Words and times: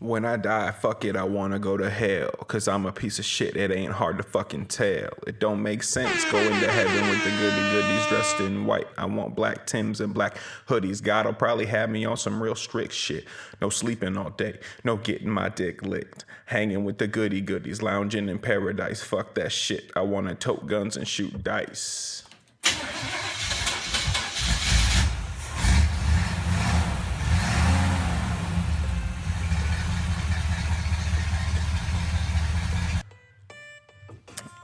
When 0.00 0.24
I 0.24 0.36
die, 0.36 0.70
fuck 0.70 1.04
it, 1.04 1.16
I 1.16 1.24
wanna 1.24 1.58
go 1.58 1.76
to 1.76 1.90
hell. 1.90 2.30
Cause 2.46 2.68
I'm 2.68 2.86
a 2.86 2.92
piece 2.92 3.18
of 3.18 3.24
shit, 3.24 3.56
it 3.56 3.72
ain't 3.72 3.94
hard 3.94 4.18
to 4.18 4.22
fucking 4.22 4.66
tell. 4.66 5.10
It 5.26 5.40
don't 5.40 5.60
make 5.60 5.82
sense 5.82 6.24
going 6.30 6.60
to 6.60 6.70
heaven 6.70 7.08
with 7.08 7.24
the 7.24 7.30
goody 7.30 7.70
goodies 7.72 8.06
dressed 8.06 8.38
in 8.38 8.64
white. 8.64 8.86
I 8.96 9.06
want 9.06 9.34
black 9.34 9.66
Tims 9.66 10.00
and 10.00 10.14
black 10.14 10.36
hoodies. 10.68 11.02
God'll 11.02 11.32
probably 11.32 11.66
have 11.66 11.90
me 11.90 12.04
on 12.04 12.16
some 12.16 12.40
real 12.40 12.54
strict 12.54 12.92
shit. 12.92 13.24
No 13.60 13.70
sleeping 13.70 14.16
all 14.16 14.30
day, 14.30 14.60
no 14.84 14.98
getting 14.98 15.30
my 15.30 15.48
dick 15.48 15.82
licked. 15.82 16.24
Hanging 16.46 16.84
with 16.84 16.98
the 16.98 17.08
goody 17.08 17.40
goodies, 17.40 17.82
lounging 17.82 18.28
in 18.28 18.38
paradise. 18.38 19.02
Fuck 19.02 19.34
that 19.34 19.50
shit. 19.50 19.90
I 19.96 20.02
wanna 20.02 20.36
tote 20.36 20.68
guns 20.68 20.96
and 20.96 21.08
shoot 21.08 21.42
dice. 21.42 22.22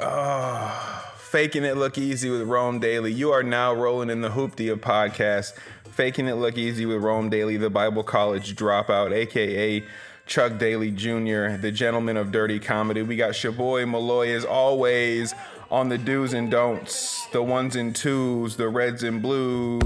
Oh, 0.06 1.02
faking 1.16 1.64
It 1.64 1.78
Look 1.78 1.96
Easy 1.96 2.28
with 2.28 2.42
Rome 2.42 2.78
Dailey. 2.78 3.14
You 3.16 3.32
are 3.32 3.42
now 3.42 3.72
rolling 3.72 4.10
in 4.10 4.20
the 4.20 4.28
Hoopty 4.28 4.68
podcast. 4.76 5.54
Faking 5.92 6.28
It 6.28 6.34
Look 6.34 6.58
Easy 6.58 6.84
with 6.84 7.02
Rome 7.02 7.30
Dailey, 7.30 7.58
the 7.58 7.70
Bible 7.70 8.02
College 8.02 8.54
dropout, 8.54 9.12
aka 9.14 9.82
Chuck 10.26 10.52
Dailey 10.52 10.94
Jr., 10.94 11.56
the 11.56 11.72
gentleman 11.72 12.18
of 12.18 12.30
dirty 12.30 12.58
comedy. 12.58 13.00
We 13.00 13.16
got 13.16 13.32
Shaboy 13.32 13.88
Malloy 13.90 14.28
as 14.32 14.44
always 14.44 15.34
on 15.70 15.88
the 15.88 15.96
do's 15.96 16.34
and 16.34 16.50
don'ts, 16.50 17.26
the 17.28 17.42
ones 17.42 17.74
and 17.74 17.96
twos, 17.96 18.56
the 18.56 18.68
reds 18.68 19.04
and 19.04 19.22
blues. 19.22 19.80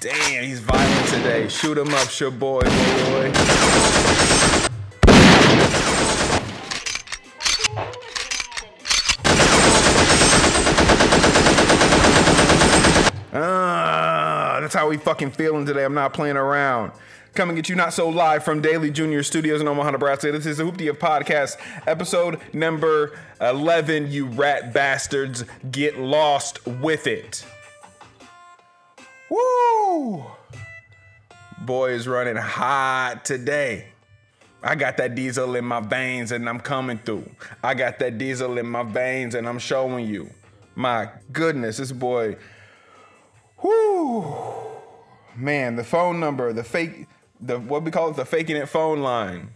Damn, 0.00 0.44
he's 0.44 0.60
violent 0.60 1.08
today. 1.08 1.48
Shoot 1.48 1.78
him 1.78 1.94
up, 1.94 2.08
Shaboy 2.08 2.64
Malloy. 2.64 3.32
Ah, 13.34 14.58
that's 14.72 14.80
how 14.80 14.88
we 14.88 14.96
fucking 14.96 15.32
feeling 15.32 15.66
today. 15.66 15.84
I'm 15.84 15.92
not 15.92 16.14
playing 16.14 16.38
around. 16.38 16.92
Coming 17.34 17.58
at 17.58 17.68
you 17.68 17.76
not 17.76 17.92
so 17.92 18.08
live 18.08 18.42
from 18.42 18.62
Dailey 18.62 18.90
Junior 18.90 19.22
Studios 19.22 19.60
in 19.60 19.68
Omaha, 19.68 19.90
Nebraska. 19.90 20.32
This 20.32 20.46
is 20.46 20.56
the 20.56 20.64
Hoopty 20.64 20.88
of 20.88 20.98
Podcast, 20.98 21.58
episode 21.86 22.40
number 22.54 23.12
11. 23.42 24.10
You 24.10 24.28
rat 24.28 24.72
bastards, 24.72 25.44
get 25.70 25.98
lost 25.98 26.66
with 26.66 27.06
it. 27.06 27.44
Woo! 29.28 30.24
Boy 31.60 31.90
is 31.90 32.08
running 32.08 32.36
hot 32.36 33.26
today. 33.26 33.88
I 34.62 34.74
got 34.74 34.96
that 34.96 35.14
diesel 35.14 35.54
in 35.54 35.66
my 35.66 35.80
veins 35.80 36.32
and 36.32 36.48
I'm 36.48 36.60
coming 36.60 36.96
through. 36.96 37.28
I 37.62 37.74
got 37.74 37.98
that 37.98 38.16
diesel 38.16 38.56
in 38.56 38.66
my 38.66 38.84
veins 38.84 39.34
and 39.34 39.46
I'm 39.46 39.58
showing 39.58 40.06
you. 40.06 40.30
My 40.74 41.10
goodness, 41.30 41.76
this 41.76 41.92
boy 41.92 42.36
Whoo, 43.62 44.24
man, 45.36 45.76
the 45.76 45.84
phone 45.84 46.18
number, 46.20 46.52
the 46.52 46.64
fake, 46.64 47.06
the 47.40 47.58
what 47.58 47.84
we 47.84 47.90
call 47.90 48.10
it, 48.10 48.16
the 48.16 48.24
faking 48.24 48.56
it 48.56 48.68
phone 48.68 49.02
line, 49.02 49.50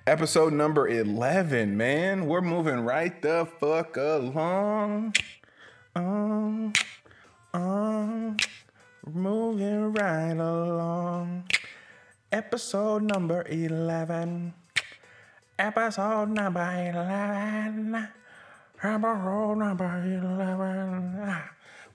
episode 0.06 0.52
number 0.52 0.88
11, 0.88 1.76
man. 1.76 2.26
We're 2.26 2.40
moving 2.40 2.80
right 2.80 3.22
the 3.22 3.46
fuck 3.60 3.96
along. 3.96 5.14
Um, 5.94 6.72
um, 7.52 8.36
moving 9.06 9.92
right 9.92 10.32
along. 10.32 11.44
Episode 12.30 13.02
number 13.02 13.44
11. 13.48 14.54
Episode 15.58 16.28
number 16.28 16.60
11. 16.60 18.08
Episode 18.82 19.54
number 19.56 20.04
11. 20.04 21.42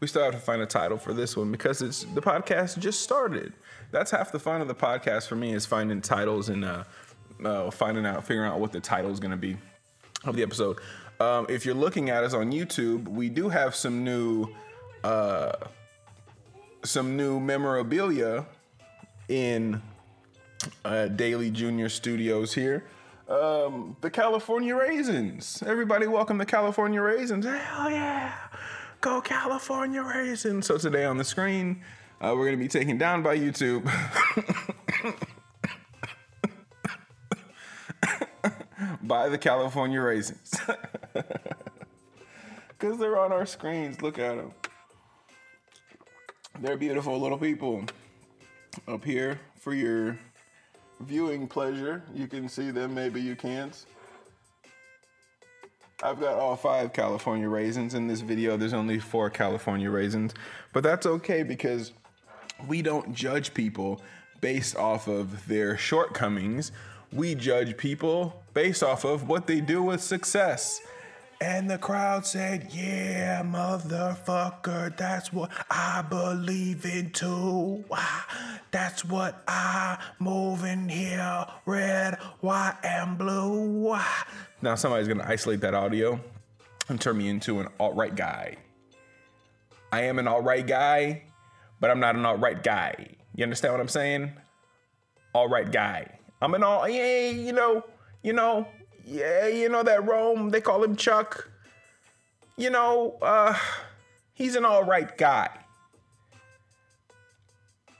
We 0.01 0.07
still 0.07 0.23
have 0.23 0.33
to 0.33 0.39
find 0.39 0.61
a 0.61 0.65
title 0.65 0.97
for 0.97 1.13
this 1.13 1.37
one 1.37 1.51
because 1.51 1.81
it's 1.81 2.03
the 2.03 2.21
podcast 2.21 2.77
just 2.79 3.01
started. 3.01 3.53
That's 3.91 4.11
half 4.11 4.31
the 4.31 4.39
fun 4.39 4.59
of 4.59 4.67
the 4.67 4.75
podcast 4.75 5.27
for 5.27 5.35
me 5.35 5.53
is 5.53 5.65
finding 5.65 6.01
titles 6.01 6.49
and 6.49 6.65
uh, 6.65 6.83
uh, 7.43 7.71
finding 7.71 8.05
out, 8.05 8.27
figuring 8.27 8.51
out 8.51 8.59
what 8.59 8.73
the 8.73 8.81
title 8.81 9.09
is 9.11 9.21
going 9.21 9.31
to 9.31 9.37
be 9.37 9.55
of 10.25 10.35
the 10.35 10.43
episode. 10.43 10.79
Um, 11.19 11.45
if 11.47 11.65
you're 11.65 11.75
looking 11.75 12.09
at 12.09 12.23
us 12.23 12.33
on 12.33 12.51
YouTube, 12.51 13.07
we 13.07 13.29
do 13.29 13.49
have 13.49 13.75
some 13.75 14.03
new, 14.03 14.49
uh, 15.03 15.53
some 16.83 17.15
new 17.15 17.39
memorabilia 17.39 18.45
in 19.29 19.81
uh, 20.83 21.07
Dailey 21.09 21.51
Junior 21.51 21.89
Studios 21.89 22.53
here. 22.53 22.85
Um, 23.29 23.95
the 24.01 24.09
California 24.11 24.75
Raisins. 24.75 25.63
Everybody, 25.65 26.05
welcome 26.05 26.37
to 26.37 26.45
California 26.45 27.01
Raisins. 27.01 27.45
Hell 27.45 27.89
yeah! 27.89 28.33
Go 29.01 29.21
California 29.21 30.03
Raisins. 30.03 30.67
So 30.67 30.77
today 30.77 31.05
on 31.05 31.17
the 31.17 31.23
screen, 31.23 31.81
uh, 32.21 32.33
we're 32.35 32.45
going 32.45 32.57
to 32.57 32.63
be 32.63 32.67
taken 32.67 32.97
down 32.97 33.23
by 33.23 33.37
YouTube. 33.37 33.89
by 39.07 39.29
the 39.29 39.37
California 39.37 40.01
Raisins. 40.01 40.55
Because 42.77 42.99
they're 42.99 43.17
on 43.17 43.31
our 43.31 43.45
screens. 43.45 44.01
Look 44.01 44.19
at 44.19 44.35
them. 44.35 44.51
They're 46.59 46.77
beautiful 46.77 47.19
little 47.19 47.37
people. 47.37 47.85
Up 48.87 49.03
here 49.03 49.39
for 49.59 49.73
your 49.73 50.19
viewing 50.99 51.47
pleasure. 51.47 52.03
You 52.13 52.27
can 52.27 52.49
see 52.49 52.71
them, 52.71 52.93
maybe 52.93 53.21
you 53.21 53.35
can't. 53.35 53.85
I've 56.03 56.19
got 56.19 56.35
all 56.35 56.57
five 56.57 56.91
California 56.91 57.47
raisins 57.47 57.93
in 57.93 58.07
this 58.07 58.19
video. 58.19 58.57
There's 58.57 58.73
only 58.73 58.99
four 58.99 59.29
California 59.29 59.89
raisins, 59.89 60.33
but 60.73 60.83
that's 60.83 61.05
okay 61.05 61.41
because 61.41 61.93
we 62.67 62.81
don't 62.81 63.13
judge 63.13 63.53
people 63.53 64.01
based 64.41 64.75
off 64.75 65.07
of 65.07 65.47
their 65.47 65.77
shortcomings. 65.77 66.73
We 67.15 67.33
judge 67.33 67.77
people 67.77 68.43
based 68.53 68.83
off 68.83 69.05
of 69.05 69.29
what 69.29 69.47
they 69.47 69.61
do 69.61 69.81
with 69.81 70.01
success. 70.01 70.81
And 71.39 71.69
the 71.69 71.77
crowd 71.77 72.25
said, 72.25 72.67
Yeah, 72.71 73.41
motherfucker, 73.41 74.95
that's 74.97 75.31
what 75.31 75.49
I 75.71 76.03
believe 76.09 76.85
in 76.85 77.11
too. 77.11 77.85
That's 78.71 79.05
what 79.05 79.41
I 79.47 79.97
move 80.19 80.65
in 80.65 80.89
here. 80.89 81.45
Red, 81.65 82.15
white, 82.41 82.75
and 82.83 83.17
blue. 83.17 83.97
Now, 84.61 84.75
somebody's 84.75 85.07
gonna 85.07 85.25
isolate 85.25 85.61
that 85.61 85.73
audio 85.73 86.19
and 86.89 86.99
turn 86.99 87.17
me 87.17 87.29
into 87.29 87.61
an 87.61 87.69
alt 87.79 87.95
right 87.95 88.13
guy. 88.13 88.57
I 89.93 90.01
am 90.01 90.19
an 90.19 90.27
alt 90.27 90.43
right 90.43 90.67
guy, 90.67 91.23
but 91.79 91.89
I'm 91.89 92.01
not 92.01 92.15
an 92.15 92.25
alt 92.25 92.41
right 92.41 92.61
guy. 92.61 93.07
You 93.35 93.43
understand 93.43 93.73
what 93.73 93.79
I'm 93.79 93.87
saying? 93.87 94.33
All 95.33 95.47
right 95.47 95.71
guy. 95.71 96.19
I'm 96.41 96.53
an 96.53 96.63
all, 96.63 96.87
yeah, 96.87 97.29
you 97.29 97.53
know, 97.53 97.83
you 98.21 98.33
know, 98.33 98.67
yeah, 99.05 99.47
you 99.47 99.69
know 99.69 99.83
that 99.83 100.05
Rome, 100.05 100.49
they 100.49 100.61
call 100.61 100.83
him 100.83 100.95
Chuck. 100.95 101.49
You 102.57 102.69
know, 102.69 103.17
uh, 103.21 103.57
he's 104.33 104.55
an 104.55 104.65
all 104.65 104.83
right 104.83 105.17
guy. 105.17 105.49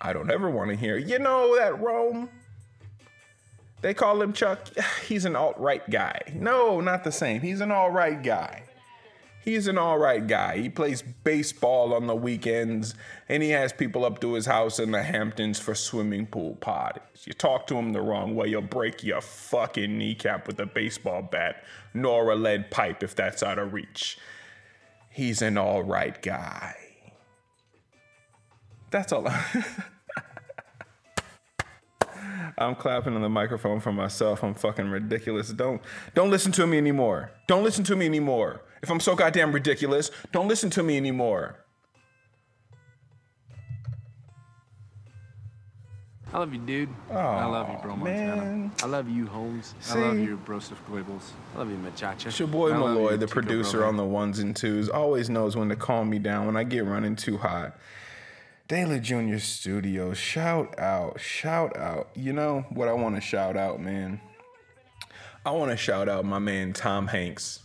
I 0.01 0.13
don't 0.13 0.29
ever 0.29 0.49
want 0.49 0.69
to 0.69 0.75
hear, 0.75 0.97
you 0.97 1.19
know 1.19 1.57
that 1.57 1.79
Rome, 1.79 2.29
they 3.81 3.93
call 3.93 4.21
him 4.21 4.33
Chuck. 4.33 4.67
He's 5.07 5.25
an 5.25 5.35
alt 5.35 5.57
right 5.59 5.87
guy. 5.89 6.19
No, 6.33 6.81
not 6.81 7.03
the 7.03 7.11
same. 7.11 7.41
He's 7.41 7.61
an 7.61 7.71
all 7.71 7.91
right 7.91 8.21
guy. 8.21 8.64
He's 9.45 9.67
an 9.67 9.77
all 9.77 9.99
right 9.99 10.25
guy. 10.25 10.57
He 10.57 10.69
plays 10.69 11.03
baseball 11.03 11.93
on 11.93 12.07
the 12.07 12.15
weekends 12.15 12.95
and 13.29 13.43
he 13.43 13.51
has 13.51 13.71
people 13.71 14.03
up 14.03 14.19
to 14.21 14.33
his 14.33 14.47
house 14.47 14.79
in 14.79 14.89
the 14.89 15.03
Hamptons 15.03 15.59
for 15.59 15.75
swimming 15.75 16.25
pool 16.25 16.55
parties. 16.55 17.03
You 17.25 17.33
talk 17.33 17.67
to 17.67 17.75
him 17.75 17.93
the 17.93 18.01
wrong 18.01 18.35
way, 18.35 18.47
you'll 18.47 18.63
break 18.63 19.03
your 19.03 19.21
fucking 19.21 19.95
kneecap 19.95 20.47
with 20.47 20.59
a 20.59 20.65
baseball 20.65 21.21
bat, 21.21 21.63
nor 21.93 22.31
a 22.31 22.35
lead 22.35 22.71
pipe 22.71 23.03
if 23.03 23.13
that's 23.13 23.43
out 23.43 23.59
of 23.59 23.71
reach. 23.71 24.17
He's 25.11 25.43
an 25.43 25.59
all 25.59 25.83
right 25.83 26.19
guy. 26.23 26.75
That's 28.89 29.11
all. 29.11 29.27
I'm 32.57 32.75
clapping 32.75 33.13
on 33.13 33.21
the 33.21 33.29
microphone 33.29 33.79
for 33.79 33.91
myself. 33.91 34.43
I'm 34.43 34.55
fucking 34.55 34.89
ridiculous. 34.89 35.49
Don't 35.49 35.81
don't 36.15 36.31
listen 36.31 36.51
to 36.53 36.65
me 36.65 36.79
anymore. 36.79 37.31
Don't 37.47 37.63
listen 37.63 37.83
to 37.83 37.95
me 37.95 38.07
anymore. 38.07 38.61
If 38.81 38.89
I'm 38.89 38.99
so 38.99 39.15
goddamn 39.15 39.51
ridiculous, 39.51 40.11
don't 40.31 40.47
listen 40.47 40.69
to 40.71 40.83
me 40.83 40.97
anymore. 40.97 41.57
I 46.35 46.39
love 46.39 46.53
you, 46.53 46.59
dude. 46.59 46.89
Oh, 47.11 47.15
I 47.15 47.45
love 47.45 47.69
you, 47.69 47.77
bro, 47.81 47.95
Montana. 47.95 48.35
man. 48.35 48.71
I 48.83 48.87
love 48.87 49.07
you, 49.07 49.25
Holmes. 49.25 49.73
See? 49.79 49.97
I 49.97 50.01
love 50.01 50.19
you, 50.19 50.37
Broseph 50.45 50.75
Quibbles. 50.85 51.31
I 51.55 51.59
love 51.59 51.69
you, 51.69 51.77
Machacha. 51.77 52.25
It's 52.25 52.39
your 52.39 52.49
boy 52.49 52.73
I 52.73 52.77
Malloy, 52.77 53.11
you, 53.11 53.17
the 53.17 53.27
producer 53.27 53.77
Brother. 53.77 53.87
on 53.87 53.95
the 53.95 54.03
ones 54.03 54.39
and 54.39 54.53
twos, 54.53 54.89
always 54.89 55.29
knows 55.29 55.55
when 55.55 55.69
to 55.69 55.77
calm 55.77 56.09
me 56.09 56.19
down 56.19 56.45
when 56.45 56.57
I 56.57 56.65
get 56.65 56.83
running 56.83 57.15
too 57.15 57.37
hot. 57.37 57.77
Dailey 58.67 59.01
Junior 59.01 59.39
Studios, 59.39 60.17
shout 60.17 60.77
out, 60.77 61.21
shout 61.21 61.77
out. 61.77 62.09
You 62.15 62.33
know 62.33 62.65
what 62.69 62.89
I 62.89 62.93
want 62.93 63.15
to 63.15 63.21
shout 63.21 63.55
out, 63.55 63.79
man? 63.79 64.19
I 65.45 65.51
want 65.51 65.71
to 65.71 65.77
shout 65.77 66.09
out 66.09 66.25
my 66.25 66.39
man 66.39 66.73
Tom 66.73 67.07
Hanks 67.07 67.59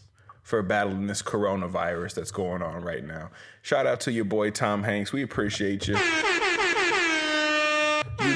for 0.51 0.63
battling 0.63 1.07
this 1.07 1.23
coronavirus 1.23 2.15
that's 2.15 2.33
going 2.33 2.61
on 2.61 2.83
right 2.83 3.07
now. 3.07 3.31
Shout 3.63 3.87
out 3.87 4.01
to 4.01 4.11
your 4.11 4.25
boy 4.25 4.51
Tom 4.51 4.83
Hanks. 4.83 5.13
We 5.13 5.23
appreciate 5.23 5.87
you. 5.87 5.95
You 5.95 6.03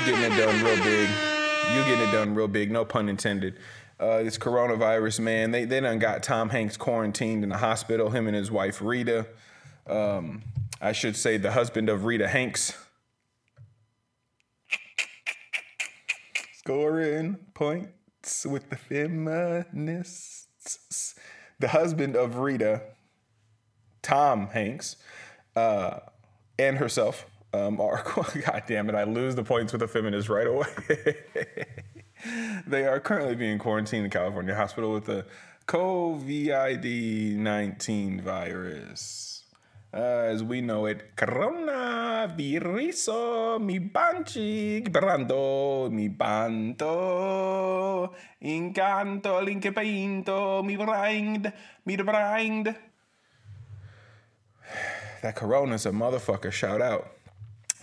getting 0.06 0.22
it 0.22 0.36
done 0.36 0.64
real 0.64 0.76
big. 0.84 1.08
You 1.74 1.82
getting 1.84 2.08
it 2.08 2.12
done 2.12 2.36
real 2.36 2.46
big. 2.46 2.70
No 2.70 2.84
pun 2.84 3.08
intended. 3.08 3.58
Uh, 3.98 4.22
this 4.22 4.38
coronavirus, 4.38 5.18
man, 5.20 5.50
they 5.50 5.64
they 5.64 5.80
done 5.80 5.98
got 5.98 6.22
Tom 6.22 6.50
Hanks 6.50 6.76
quarantined 6.76 7.42
in 7.42 7.48
the 7.48 7.56
hospital. 7.58 8.10
Him 8.10 8.28
and 8.28 8.36
his 8.36 8.48
wife 8.50 8.80
Rita. 8.80 9.26
Um, 9.88 10.42
I 10.80 10.92
should 10.92 11.16
say 11.16 11.36
the 11.36 11.50
husband 11.50 11.88
of 11.88 12.04
Rita 12.04 12.28
Hanks. 12.28 12.78
Scoring 16.52 17.38
points 17.54 18.46
with 18.46 18.70
the 18.70 18.76
feminists. 18.76 20.44
The 21.58 21.68
husband 21.68 22.16
of 22.16 22.38
Rita, 22.38 22.82
Tom 24.02 24.48
Hanks, 24.48 24.96
uh, 25.56 26.00
and 26.58 26.78
herself 26.78 27.26
um, 27.52 27.80
are. 27.80 28.02
God 28.46 28.62
damn 28.66 28.88
it! 28.88 28.94
I 28.94 29.04
lose 29.04 29.34
the 29.34 29.44
points 29.44 29.72
with 29.72 29.80
the 29.80 29.88
feminists 29.88 30.28
right 30.28 30.46
away. 30.46 30.66
they 32.66 32.86
are 32.86 33.00
currently 33.00 33.36
being 33.36 33.58
quarantined 33.58 34.04
in 34.04 34.10
California 34.10 34.54
hospital 34.54 34.92
with 34.92 35.04
the 35.06 35.26
COVID 35.66 37.36
19 37.36 38.20
virus. 38.20 39.33
Uh, 39.94 40.26
as 40.26 40.42
we 40.42 40.60
know 40.60 40.86
it, 40.86 41.14
Corona 41.14 42.26
coronavirus, 42.26 43.60
mi 43.60 43.78
banchi, 43.78 44.82
brando, 44.90 45.90
mi 45.90 46.08
banto, 46.08 48.14
incanto, 48.40 49.40
linke 49.40 49.72
painto, 49.72 50.62
mi 50.64 50.76
brind, 50.76 51.52
mi 51.84 51.96
brind. 51.96 52.74
That 55.22 55.36
corona's 55.36 55.86
a 55.86 55.90
motherfucker, 55.90 56.52
shout 56.52 56.82
out. 56.82 57.08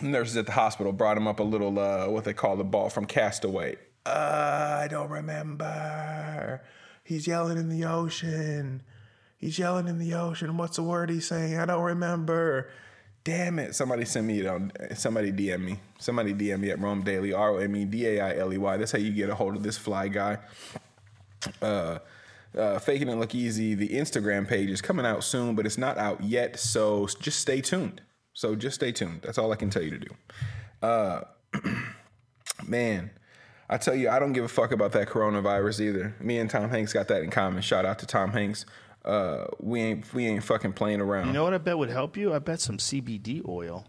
Nurses 0.00 0.36
at 0.36 0.46
the 0.46 0.52
hospital 0.52 0.92
brought 0.92 1.16
him 1.16 1.26
up 1.26 1.40
a 1.40 1.42
little, 1.42 1.78
uh, 1.78 2.08
what 2.08 2.24
they 2.24 2.34
call 2.34 2.56
the 2.56 2.64
ball 2.64 2.88
from 2.88 3.06
Castaway. 3.06 3.76
Uh, 4.04 4.80
I 4.82 4.88
don't 4.88 5.10
remember. 5.10 6.62
He's 7.02 7.26
yelling 7.26 7.58
in 7.58 7.68
the 7.68 7.84
ocean. 7.84 8.82
He's 9.42 9.58
yelling 9.58 9.88
in 9.88 9.98
the 9.98 10.14
ocean. 10.14 10.56
What's 10.56 10.76
the 10.76 10.84
word 10.84 11.10
he's 11.10 11.26
saying? 11.26 11.58
I 11.58 11.66
don't 11.66 11.82
remember. 11.82 12.70
Damn 13.24 13.58
it. 13.58 13.74
Somebody 13.74 14.04
send 14.04 14.28
me, 14.28 14.46
on, 14.46 14.70
somebody 14.94 15.32
DM 15.32 15.60
me. 15.60 15.80
Somebody 15.98 16.32
DM 16.32 16.60
me 16.60 16.70
at 16.70 16.78
Rome 16.78 17.02
Dailey, 17.02 17.36
R 17.36 17.50
O 17.50 17.56
M 17.56 17.74
E 17.74 17.84
D 17.84 18.06
A 18.06 18.20
I 18.20 18.36
L 18.38 18.52
E 18.52 18.56
Y. 18.56 18.76
That's 18.76 18.92
how 18.92 18.98
you 18.98 19.10
get 19.10 19.30
a 19.30 19.34
hold 19.34 19.56
of 19.56 19.64
this 19.64 19.76
fly 19.76 20.06
guy. 20.06 20.38
Uh, 21.60 21.98
uh, 22.56 22.78
Faking 22.78 23.08
It 23.08 23.16
Look 23.16 23.34
Easy, 23.34 23.74
the 23.74 23.88
Instagram 23.88 24.46
page 24.46 24.70
is 24.70 24.80
coming 24.80 25.04
out 25.04 25.24
soon, 25.24 25.56
but 25.56 25.66
it's 25.66 25.78
not 25.78 25.98
out 25.98 26.22
yet. 26.22 26.60
So 26.60 27.08
just 27.20 27.40
stay 27.40 27.60
tuned. 27.60 28.00
So 28.34 28.54
just 28.54 28.76
stay 28.76 28.92
tuned. 28.92 29.22
That's 29.22 29.38
all 29.38 29.50
I 29.50 29.56
can 29.56 29.70
tell 29.70 29.82
you 29.82 29.90
to 29.90 29.98
do. 29.98 30.14
Uh, 30.80 31.22
man, 32.68 33.10
I 33.68 33.76
tell 33.76 33.96
you, 33.96 34.08
I 34.08 34.20
don't 34.20 34.34
give 34.34 34.44
a 34.44 34.48
fuck 34.48 34.70
about 34.70 34.92
that 34.92 35.08
coronavirus 35.08 35.80
either. 35.80 36.14
Me 36.20 36.38
and 36.38 36.48
Tom 36.48 36.70
Hanks 36.70 36.92
got 36.92 37.08
that 37.08 37.24
in 37.24 37.30
common. 37.30 37.60
Shout 37.62 37.84
out 37.84 37.98
to 37.98 38.06
Tom 38.06 38.30
Hanks. 38.30 38.66
Uh, 39.04 39.46
we 39.60 39.80
ain't 39.80 40.14
we 40.14 40.26
ain't 40.26 40.44
fucking 40.44 40.72
playing 40.72 41.00
around. 41.00 41.26
You 41.26 41.32
know 41.32 41.42
what 41.42 41.54
I 41.54 41.58
bet 41.58 41.76
would 41.76 41.90
help 41.90 42.16
you? 42.16 42.32
I 42.32 42.38
bet 42.38 42.60
some 42.60 42.78
CBD 42.78 43.46
oil. 43.48 43.86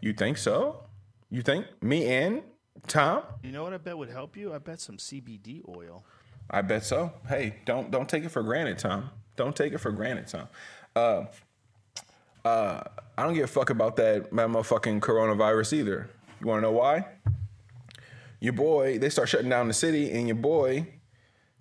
You 0.00 0.12
think 0.12 0.36
so? 0.36 0.84
You 1.30 1.42
think 1.42 1.66
me 1.82 2.06
and 2.06 2.42
Tom? 2.86 3.22
You 3.42 3.52
know 3.52 3.62
what 3.62 3.72
I 3.72 3.78
bet 3.78 3.96
would 3.96 4.10
help 4.10 4.36
you? 4.36 4.52
I 4.52 4.58
bet 4.58 4.80
some 4.80 4.98
CBD 4.98 5.62
oil. 5.68 6.04
I 6.50 6.60
bet 6.60 6.84
so. 6.84 7.12
Hey, 7.28 7.56
don't 7.64 7.90
don't 7.90 8.08
take 8.08 8.24
it 8.24 8.30
for 8.30 8.42
granted, 8.42 8.78
Tom. 8.78 9.10
Don't 9.36 9.56
take 9.56 9.72
it 9.72 9.78
for 9.78 9.90
granted, 9.90 10.26
Tom. 10.28 10.48
Uh, 10.94 11.24
uh, 12.44 12.82
I 13.16 13.24
don't 13.24 13.34
give 13.34 13.44
a 13.44 13.48
fuck 13.48 13.70
about 13.70 13.96
that, 13.96 14.24
that 14.24 14.48
motherfucking 14.48 15.00
coronavirus 15.00 15.72
either. 15.74 16.10
You 16.40 16.46
want 16.46 16.58
to 16.58 16.62
know 16.62 16.72
why? 16.72 17.06
Your 18.40 18.52
boy, 18.52 18.98
they 18.98 19.08
start 19.08 19.28
shutting 19.28 19.48
down 19.48 19.68
the 19.68 19.74
city, 19.74 20.10
and 20.10 20.26
your 20.26 20.36
boy 20.36 20.88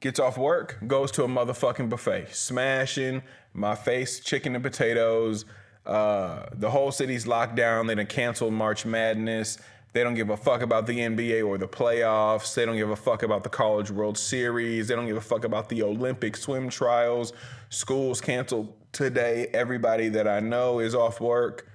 gets 0.02 0.20
off 0.20 0.38
work, 0.38 0.78
goes 0.86 1.12
to 1.12 1.24
a 1.24 1.28
motherfucking 1.28 1.88
buffet, 1.88 2.34
smashing 2.34 3.22
my 3.54 3.76
face, 3.76 4.20
chicken 4.20 4.56
and 4.56 4.64
potatoes. 4.64 5.46
Uh, 5.86 6.46
the 6.54 6.70
whole 6.70 6.92
city's 6.92 7.26
locked 7.26 7.56
down. 7.56 7.88
They 7.88 7.96
done 7.96 8.08
canceled 8.08 8.54
March 8.54 8.86
Madness. 8.86 9.58
They 9.94 10.04
don't 10.04 10.14
give 10.14 10.30
a 10.30 10.38
fuck 10.38 10.62
about 10.62 10.88
the 10.88 11.00
NBA 11.00 11.46
or 11.46 11.58
the 11.58 11.68
playoffs. 11.68 12.56
They 12.56 12.66
don't 12.66 12.78
give 12.78 12.90
a 12.90 12.96
fuck 12.96 13.24
about 13.24 13.44
the 13.44 13.50
College 13.50 13.92
World 13.92 14.18
Series. 14.18 14.88
They 14.88 14.96
don't 14.96 15.06
give 15.06 15.18
a 15.18 15.22
fuck 15.22 15.44
about 15.44 15.70
the 15.70 15.84
Olympic 15.84 16.38
swim 16.38 16.70
trials. 16.70 17.34
School's 17.70 18.22
canceled 18.22 18.74
today. 18.94 19.48
Everybody 19.54 20.10
that 20.10 20.28
I 20.28 20.40
know 20.40 20.80
is 20.80 20.96
off 20.96 21.20
work. 21.20 21.68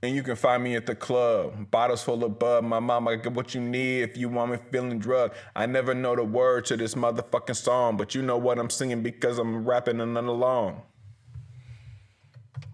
And 0.00 0.14
you 0.14 0.22
can 0.22 0.36
find 0.36 0.62
me 0.62 0.76
at 0.76 0.86
the 0.86 0.94
club, 0.94 1.72
bottles 1.72 2.04
full 2.04 2.22
of 2.22 2.38
bud. 2.38 2.64
My 2.64 2.78
mama 2.78 3.16
get 3.16 3.32
what 3.32 3.52
you 3.54 3.60
need 3.60 4.02
if 4.02 4.16
you 4.16 4.28
want 4.28 4.52
me 4.52 4.58
feeling 4.70 5.00
drug. 5.00 5.32
I 5.56 5.66
never 5.66 5.92
know 5.92 6.14
the 6.14 6.22
word 6.22 6.66
to 6.66 6.76
this 6.76 6.94
motherfucking 6.94 7.56
song, 7.56 7.96
but 7.96 8.14
you 8.14 8.22
know 8.22 8.36
what 8.36 8.60
I'm 8.60 8.70
singing 8.70 9.02
because 9.02 9.38
I'm 9.38 9.66
rapping 9.66 10.00
and 10.00 10.16
along. 10.16 10.82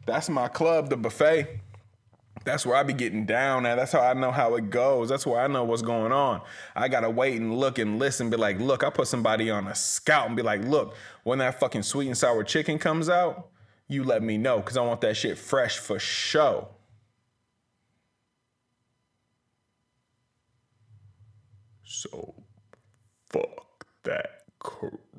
That's 0.04 0.28
my 0.28 0.48
club, 0.48 0.90
the 0.90 0.98
buffet. 0.98 1.60
That's 2.44 2.66
where 2.66 2.76
I 2.76 2.82
be 2.82 2.92
getting 2.92 3.24
down 3.24 3.64
at. 3.64 3.76
That's 3.76 3.92
how 3.92 4.02
I 4.02 4.12
know 4.12 4.30
how 4.30 4.56
it 4.56 4.68
goes. 4.68 5.08
That's 5.08 5.26
where 5.26 5.40
I 5.40 5.46
know 5.46 5.64
what's 5.64 5.80
going 5.80 6.12
on. 6.12 6.42
I 6.76 6.88
gotta 6.88 7.08
wait 7.08 7.40
and 7.40 7.58
look 7.58 7.78
and 7.78 7.98
listen. 7.98 8.28
Be 8.28 8.36
like, 8.36 8.60
look, 8.60 8.84
I 8.84 8.90
put 8.90 9.08
somebody 9.08 9.50
on 9.50 9.66
a 9.66 9.74
scout 9.74 10.26
and 10.26 10.36
be 10.36 10.42
like, 10.42 10.62
look, 10.64 10.94
when 11.22 11.38
that 11.38 11.58
fucking 11.58 11.84
sweet 11.84 12.08
and 12.08 12.18
sour 12.18 12.44
chicken 12.44 12.78
comes 12.78 13.08
out, 13.08 13.48
you 13.88 14.04
let 14.04 14.22
me 14.22 14.36
know 14.36 14.58
because 14.58 14.76
I 14.76 14.82
want 14.82 15.00
that 15.00 15.16
shit 15.16 15.38
fresh 15.38 15.78
for 15.78 15.98
show. 15.98 16.68
So, 21.96 22.34
fuck 23.30 23.86
that 24.02 24.42
coronavirus. 24.58 25.14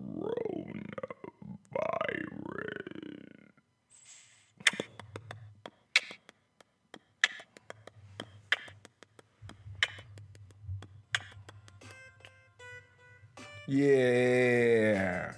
Yeah. 13.68 15.34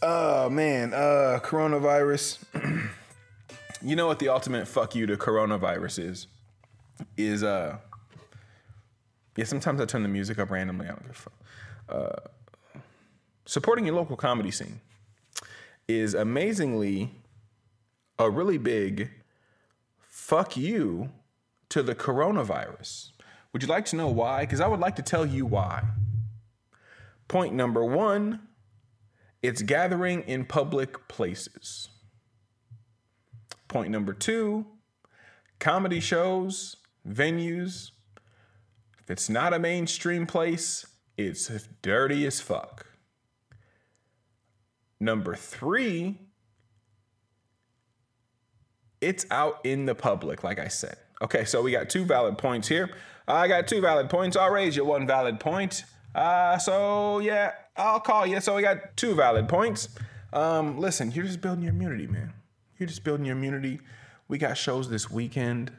Oh 0.00 0.48
man, 0.48 0.94
uh 0.94 1.40
coronavirus. 1.42 2.38
you 3.82 3.96
know 3.96 4.06
what 4.06 4.18
the 4.18 4.30
ultimate 4.30 4.66
fuck 4.66 4.94
you 4.94 5.04
to 5.04 5.18
coronavirus 5.18 5.98
is? 5.98 6.26
Is 7.18 7.42
uh 7.42 7.76
yeah, 9.36 9.44
sometimes 9.44 9.80
I 9.80 9.84
turn 9.84 10.02
the 10.02 10.08
music 10.08 10.38
up 10.38 10.50
randomly. 10.50 10.86
I 10.86 10.90
don't 10.90 11.02
give 11.02 11.10
a 11.10 11.14
fuck. 11.14 11.32
Uh, 11.88 12.80
supporting 13.46 13.84
your 13.86 13.94
local 13.94 14.16
comedy 14.16 14.50
scene 14.50 14.80
is 15.88 16.14
amazingly 16.14 17.10
a 18.18 18.30
really 18.30 18.58
big 18.58 19.10
fuck 20.00 20.56
you 20.56 21.10
to 21.68 21.82
the 21.82 21.94
coronavirus. 21.94 23.10
Would 23.52 23.62
you 23.62 23.68
like 23.68 23.84
to 23.86 23.96
know 23.96 24.08
why? 24.08 24.40
Because 24.40 24.60
I 24.60 24.68
would 24.68 24.80
like 24.80 24.96
to 24.96 25.02
tell 25.02 25.26
you 25.26 25.46
why. 25.46 25.82
Point 27.28 27.54
number 27.54 27.84
one 27.84 28.40
it's 29.42 29.60
gathering 29.60 30.22
in 30.22 30.46
public 30.46 31.06
places. 31.06 31.90
Point 33.68 33.90
number 33.90 34.14
two 34.14 34.64
comedy 35.58 36.00
shows, 36.00 36.76
venues, 37.06 37.90
if 39.04 39.10
it's 39.10 39.28
not 39.28 39.52
a 39.52 39.58
mainstream 39.58 40.26
place, 40.26 40.86
it's 41.18 41.48
dirty 41.82 42.26
as 42.26 42.40
fuck. 42.40 42.86
Number 44.98 45.34
three, 45.34 46.18
it's 49.02 49.26
out 49.30 49.60
in 49.64 49.84
the 49.84 49.94
public, 49.94 50.42
like 50.42 50.58
I 50.58 50.68
said. 50.68 50.96
Okay, 51.20 51.44
so 51.44 51.60
we 51.60 51.70
got 51.70 51.90
two 51.90 52.06
valid 52.06 52.38
points 52.38 52.66
here. 52.66 52.90
I 53.28 53.46
got 53.46 53.68
two 53.68 53.82
valid 53.82 54.08
points. 54.08 54.36
I'll 54.36 54.50
raise 54.50 54.74
you 54.74 54.86
one 54.86 55.06
valid 55.06 55.38
point. 55.38 55.84
Uh, 56.14 56.56
so 56.56 57.18
yeah, 57.18 57.52
I'll 57.76 58.00
call 58.00 58.26
you. 58.26 58.40
So 58.40 58.56
we 58.56 58.62
got 58.62 58.96
two 58.96 59.14
valid 59.14 59.48
points. 59.48 59.90
Um, 60.32 60.78
listen, 60.78 61.12
you're 61.12 61.26
just 61.26 61.42
building 61.42 61.62
your 61.62 61.74
immunity, 61.74 62.06
man. 62.06 62.32
You're 62.78 62.88
just 62.88 63.04
building 63.04 63.26
your 63.26 63.36
immunity. 63.36 63.80
We 64.28 64.38
got 64.38 64.56
shows 64.56 64.88
this 64.88 65.10
weekend. 65.10 65.72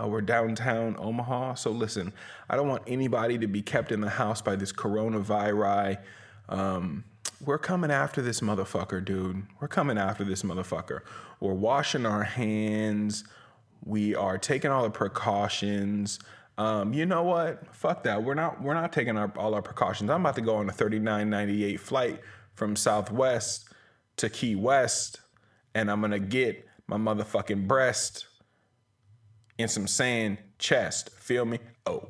Uh, 0.00 0.08
we're 0.08 0.20
downtown 0.20 0.96
Omaha. 0.98 1.54
So 1.54 1.70
listen, 1.70 2.12
I 2.48 2.56
don't 2.56 2.68
want 2.68 2.82
anybody 2.86 3.38
to 3.38 3.46
be 3.46 3.62
kept 3.62 3.92
in 3.92 4.00
the 4.00 4.08
house 4.08 4.40
by 4.40 4.56
this 4.56 4.72
coronavirus. 4.72 5.98
Um, 6.48 7.04
we're 7.44 7.58
coming 7.58 7.90
after 7.90 8.22
this 8.22 8.40
motherfucker, 8.40 9.04
dude. 9.04 9.42
We're 9.60 9.68
coming 9.68 9.98
after 9.98 10.24
this 10.24 10.42
motherfucker. 10.42 11.00
We're 11.40 11.54
washing 11.54 12.06
our 12.06 12.22
hands. 12.22 13.24
We 13.84 14.14
are 14.14 14.38
taking 14.38 14.70
all 14.70 14.84
the 14.84 14.90
precautions. 14.90 16.20
Um, 16.56 16.92
you 16.92 17.06
know 17.06 17.24
what? 17.24 17.74
Fuck 17.74 18.04
that. 18.04 18.22
We're 18.22 18.34
not. 18.34 18.62
We're 18.62 18.74
not 18.74 18.92
taking 18.92 19.16
our, 19.16 19.32
all 19.36 19.54
our 19.54 19.62
precautions. 19.62 20.10
I'm 20.10 20.20
about 20.20 20.36
to 20.36 20.40
go 20.40 20.56
on 20.56 20.68
a 20.68 20.72
39.98 20.72 21.80
flight 21.80 22.20
from 22.54 22.76
Southwest 22.76 23.68
to 24.18 24.28
Key 24.28 24.54
West, 24.54 25.20
and 25.74 25.90
I'm 25.90 26.00
gonna 26.00 26.18
get 26.18 26.66
my 26.86 26.96
motherfucking 26.96 27.66
breast 27.66 28.26
in 29.58 29.68
some 29.68 29.86
sand 29.86 30.38
chest. 30.58 31.10
Feel 31.10 31.44
me? 31.44 31.58
Oh, 31.86 32.08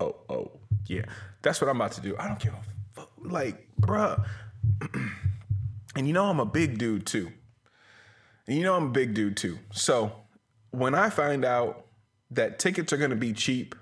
oh, 0.00 0.16
oh, 0.28 0.50
yeah. 0.86 1.04
That's 1.42 1.60
what 1.60 1.68
I'm 1.70 1.76
about 1.76 1.92
to 1.92 2.00
do. 2.00 2.16
I 2.18 2.28
don't 2.28 2.40
give 2.40 2.54
a 2.54 2.60
fuck. 2.94 3.10
Like, 3.22 3.68
bruh. 3.80 4.24
and 5.96 6.06
you 6.06 6.12
know 6.12 6.26
I'm 6.26 6.40
a 6.40 6.46
big 6.46 6.78
dude 6.78 7.06
too. 7.06 7.30
And 8.46 8.56
you 8.56 8.62
know 8.62 8.74
I'm 8.74 8.86
a 8.86 8.90
big 8.90 9.14
dude 9.14 9.36
too. 9.36 9.58
So 9.72 10.12
when 10.70 10.94
I 10.94 11.10
find 11.10 11.44
out 11.44 11.86
that 12.30 12.58
tickets 12.58 12.92
are 12.92 12.96
gonna 12.96 13.16
be 13.16 13.32
cheap 13.32 13.74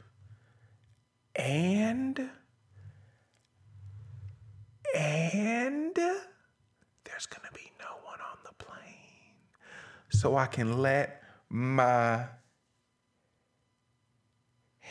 and 1.37 2.31
and 4.95 5.95
there's 5.97 7.27
gonna 7.27 7.51
be 7.53 7.73
no 7.81 7.97
one 8.05 8.21
on 8.21 8.39
the 8.45 8.53
plane. 8.65 9.35
So 10.11 10.37
I 10.37 10.47
can 10.47 10.81
let 10.81 11.23
my 11.49 12.27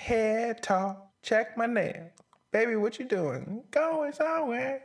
head 0.04 0.62
talk, 0.62 1.12
check 1.22 1.58
my 1.58 1.66
nails. 1.66 2.12
Baby, 2.52 2.76
what 2.76 3.00
you 3.00 3.06
doing? 3.06 3.64
Going 3.72 4.12
somewhere. 4.12 4.82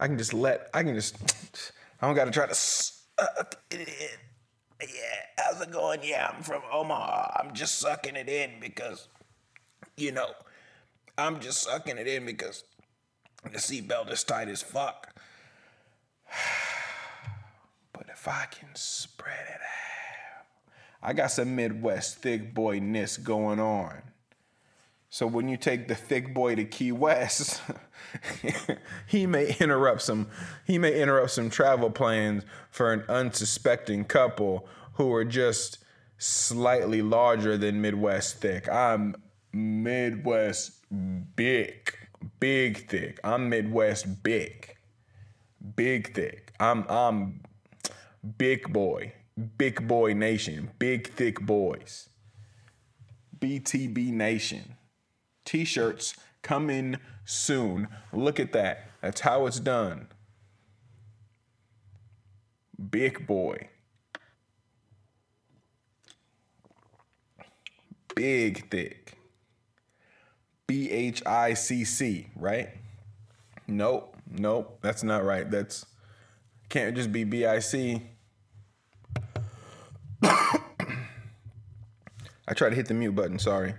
I 0.00 0.06
can 0.08 0.18
just 0.18 0.34
let, 0.34 0.68
I 0.74 0.82
can 0.82 0.94
just, 0.94 1.16
I 2.02 2.06
don't 2.06 2.16
gotta 2.16 2.32
try 2.32 2.46
to 2.46 2.54
suck 2.54 3.54
it 3.70 3.88
in. 3.88 4.18
Yeah, 4.80 4.86
how's 5.38 5.60
it 5.60 5.70
going? 5.70 6.00
Yeah, 6.02 6.32
I'm 6.34 6.42
from 6.42 6.62
Omaha. 6.72 7.40
I'm 7.40 7.54
just 7.54 7.78
sucking 7.78 8.16
it 8.16 8.28
in 8.28 8.50
because, 8.60 9.08
you 9.96 10.12
know, 10.12 10.30
I'm 11.16 11.40
just 11.40 11.62
sucking 11.62 11.98
it 11.98 12.06
in 12.06 12.26
because 12.26 12.64
the 13.44 13.58
seatbelt 13.58 14.12
is 14.12 14.24
tight 14.24 14.48
as 14.48 14.62
fuck. 14.62 15.14
But 17.92 18.06
if 18.12 18.28
I 18.28 18.44
can 18.48 18.68
spread 18.74 19.46
it 19.48 19.60
out, 19.60 19.87
I 21.02 21.12
got 21.12 21.30
some 21.30 21.54
Midwest 21.54 22.18
thick 22.18 22.54
boyness 22.54 23.16
going 23.16 23.60
on. 23.60 24.02
So 25.10 25.26
when 25.26 25.48
you 25.48 25.56
take 25.56 25.88
the 25.88 25.94
thick 25.94 26.34
boy 26.34 26.56
to 26.56 26.64
Key 26.64 26.92
West, 26.92 27.62
he 29.06 29.26
may 29.26 29.56
interrupt 29.58 30.02
some 30.02 30.28
he 30.66 30.76
may 30.76 31.00
interrupt 31.00 31.30
some 31.30 31.48
travel 31.48 31.90
plans 31.90 32.44
for 32.70 32.92
an 32.92 33.04
unsuspecting 33.08 34.04
couple 34.04 34.68
who 34.94 35.12
are 35.14 35.24
just 35.24 35.78
slightly 36.18 37.00
larger 37.00 37.56
than 37.56 37.80
Midwest 37.80 38.40
thick. 38.40 38.68
I'm 38.68 39.14
Midwest 39.52 40.72
big, 41.36 41.94
big 42.38 42.88
thick. 42.88 43.18
I'm 43.24 43.48
Midwest 43.48 44.22
big, 44.22 44.76
big 45.74 46.14
thick. 46.14 46.52
I'm 46.60 46.84
I'm 46.88 47.40
big 48.36 48.70
boy, 48.70 49.14
big 49.38 49.86
boy 49.86 50.14
nation, 50.14 50.70
big 50.78 51.08
thick 51.12 51.40
boys. 51.40 52.08
BTB 53.38 54.10
Nation. 54.12 54.76
T 55.44 55.64
shirts 55.64 56.16
coming 56.42 56.96
soon. 57.24 57.88
Look 58.12 58.40
at 58.40 58.52
that. 58.52 58.90
That's 59.00 59.20
how 59.20 59.46
it's 59.46 59.60
done. 59.60 60.08
Big 62.90 63.26
boy. 63.26 63.68
Big 68.14 68.68
thick. 68.70 69.14
B 70.66 70.90
H 70.90 71.22
I 71.24 71.54
C 71.54 71.84
C, 71.84 72.28
right? 72.36 72.70
Nope, 73.66 74.16
nope, 74.30 74.78
that's 74.82 75.02
not 75.02 75.24
right. 75.24 75.48
That's 75.50 75.86
can't 76.68 76.94
just 76.94 77.12
be 77.12 77.24
B 77.24 77.46
I 77.46 77.60
C. 77.60 78.02
I 80.22 80.60
tried 82.54 82.70
to 82.70 82.76
hit 82.76 82.86
the 82.86 82.94
mute 82.94 83.14
button, 83.14 83.38
sorry. 83.38 83.74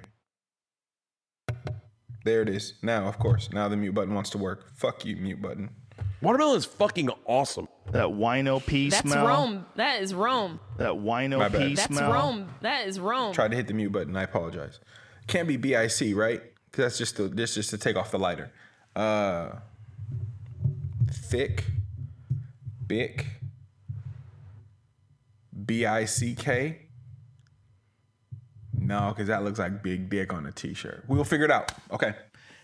There 2.25 2.41
it 2.41 2.49
is. 2.49 2.73
Now, 2.83 3.07
of 3.07 3.17
course, 3.17 3.49
now 3.51 3.67
the 3.69 3.77
mute 3.77 3.93
button 3.95 4.13
wants 4.13 4.29
to 4.31 4.37
work. 4.37 4.71
Fuck 4.75 5.05
you, 5.05 5.15
mute 5.15 5.41
button. 5.41 5.69
Watermelon 6.21 6.57
is 6.57 6.65
fucking 6.65 7.09
awesome. 7.25 7.67
That 7.91 8.07
wino 8.07 8.63
pea 8.65 8.89
That's 8.89 9.09
smell. 9.09 9.25
Rome. 9.25 9.65
That 9.75 10.01
is 10.01 10.13
Rome. 10.13 10.59
That 10.77 10.91
wino 10.91 11.39
My 11.39 11.47
bad. 11.47 11.61
pea 11.61 11.75
That's 11.75 11.95
smell. 11.95 12.11
Rome. 12.11 12.49
That 12.61 12.87
is 12.87 12.99
Rome. 12.99 13.33
Tried 13.33 13.51
to 13.51 13.57
hit 13.57 13.67
the 13.67 13.73
mute 13.73 13.91
button. 13.91 14.15
I 14.17 14.23
apologize. 14.23 14.79
Can't 15.27 15.47
be 15.47 15.55
BIC, 15.57 16.13
right? 16.15 16.41
'Cause 16.71 16.83
that's 16.85 16.97
just 16.97 17.17
the 17.17 17.23
this 17.29 17.55
just 17.55 17.69
to 17.71 17.77
take 17.77 17.95
off 17.95 18.11
the 18.11 18.19
lighter. 18.19 18.51
Uh, 18.95 19.59
thick, 21.09 21.65
big, 22.85 23.25
B 25.69 25.85
I 25.85 26.05
C 26.05 26.33
K. 26.33 26.79
No, 28.73 29.09
because 29.09 29.27
that 29.27 29.43
looks 29.43 29.59
like 29.59 29.83
big 29.83 30.09
dick 30.09 30.33
on 30.33 30.47
a 30.47 30.51
t-shirt. 30.51 31.03
We'll 31.07 31.23
figure 31.23 31.45
it 31.45 31.51
out. 31.51 31.71
Okay. 31.91 32.15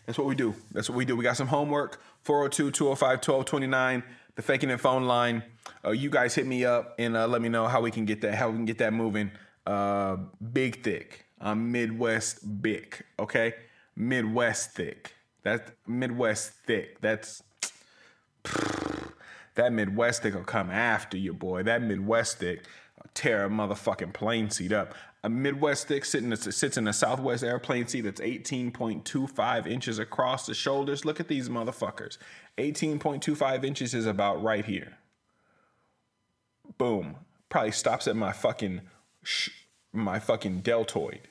That's 0.07 0.17
what 0.17 0.25
we 0.25 0.33
do. 0.33 0.55
That's 0.71 0.89
what 0.89 0.95
we 0.95 1.05
do. 1.05 1.15
We 1.15 1.23
got 1.23 1.37
some 1.37 1.47
homework. 1.47 2.01
402 2.23 2.71
205 2.71 3.17
1229, 3.17 4.03
the 4.35 4.41
faking 4.41 4.71
it 4.71 4.79
phone 4.79 5.03
line. 5.03 5.43
Uh, 5.85 5.91
you 5.91 6.09
guys 6.09 6.33
hit 6.33 6.47
me 6.47 6.65
up 6.65 6.95
and 6.97 7.15
uh, 7.15 7.27
let 7.27 7.43
me 7.43 7.49
know 7.49 7.67
how 7.67 7.79
we 7.79 7.91
can 7.91 8.05
get 8.05 8.21
that, 8.21 8.33
how 8.33 8.49
we 8.49 8.55
can 8.55 8.65
get 8.65 8.79
that 8.79 8.91
moving. 8.91 9.29
Uh, 9.67 10.17
big 10.51 10.81
thick. 10.81 11.25
I'm 11.39 11.71
Midwest 11.71 12.63
big. 12.63 13.03
Okay. 13.19 13.53
Midwest 13.95 14.71
thick. 14.71 15.13
That's 15.43 15.71
Midwest 15.85 16.53
thick. 16.65 16.99
That's 17.01 17.43
that 19.53 19.71
Midwest 19.71 20.23
thick 20.23 20.33
will 20.33 20.41
come 20.41 20.71
after 20.71 21.17
you, 21.17 21.35
boy. 21.35 21.61
That 21.61 21.83
Midwest 21.83 22.39
thick 22.39 22.63
tear 23.15 23.45
a 23.45 23.49
motherfucking 23.49 24.13
plane 24.13 24.51
seat 24.51 24.71
up. 24.71 24.93
A 25.23 25.29
Midwest 25.29 25.87
thick 25.87 26.05
sitting, 26.05 26.35
sits 26.35 26.77
in 26.77 26.87
a 26.87 26.93
Southwest 26.93 27.43
airplane 27.43 27.87
seat 27.87 28.01
that's 28.01 28.21
18.25 28.21 29.65
inches 29.65 29.97
across 29.97 30.45
the 30.45 30.53
shoulders. 30.53 31.03
Look 31.03 31.19
at 31.19 31.27
these 31.27 31.49
motherfuckers. 31.49 32.19
18.25 32.59 33.65
inches 33.65 33.95
is 33.95 34.05
about 34.05 34.43
right 34.43 34.65
here. 34.65 34.97
Boom. 36.77 37.15
Probably 37.49 37.71
stops 37.71 38.07
at 38.07 38.15
my 38.15 38.31
fucking 38.31 38.81
sh- 39.23 39.49
my 39.93 40.19
fucking 40.19 40.59
deltoid, 40.59 41.29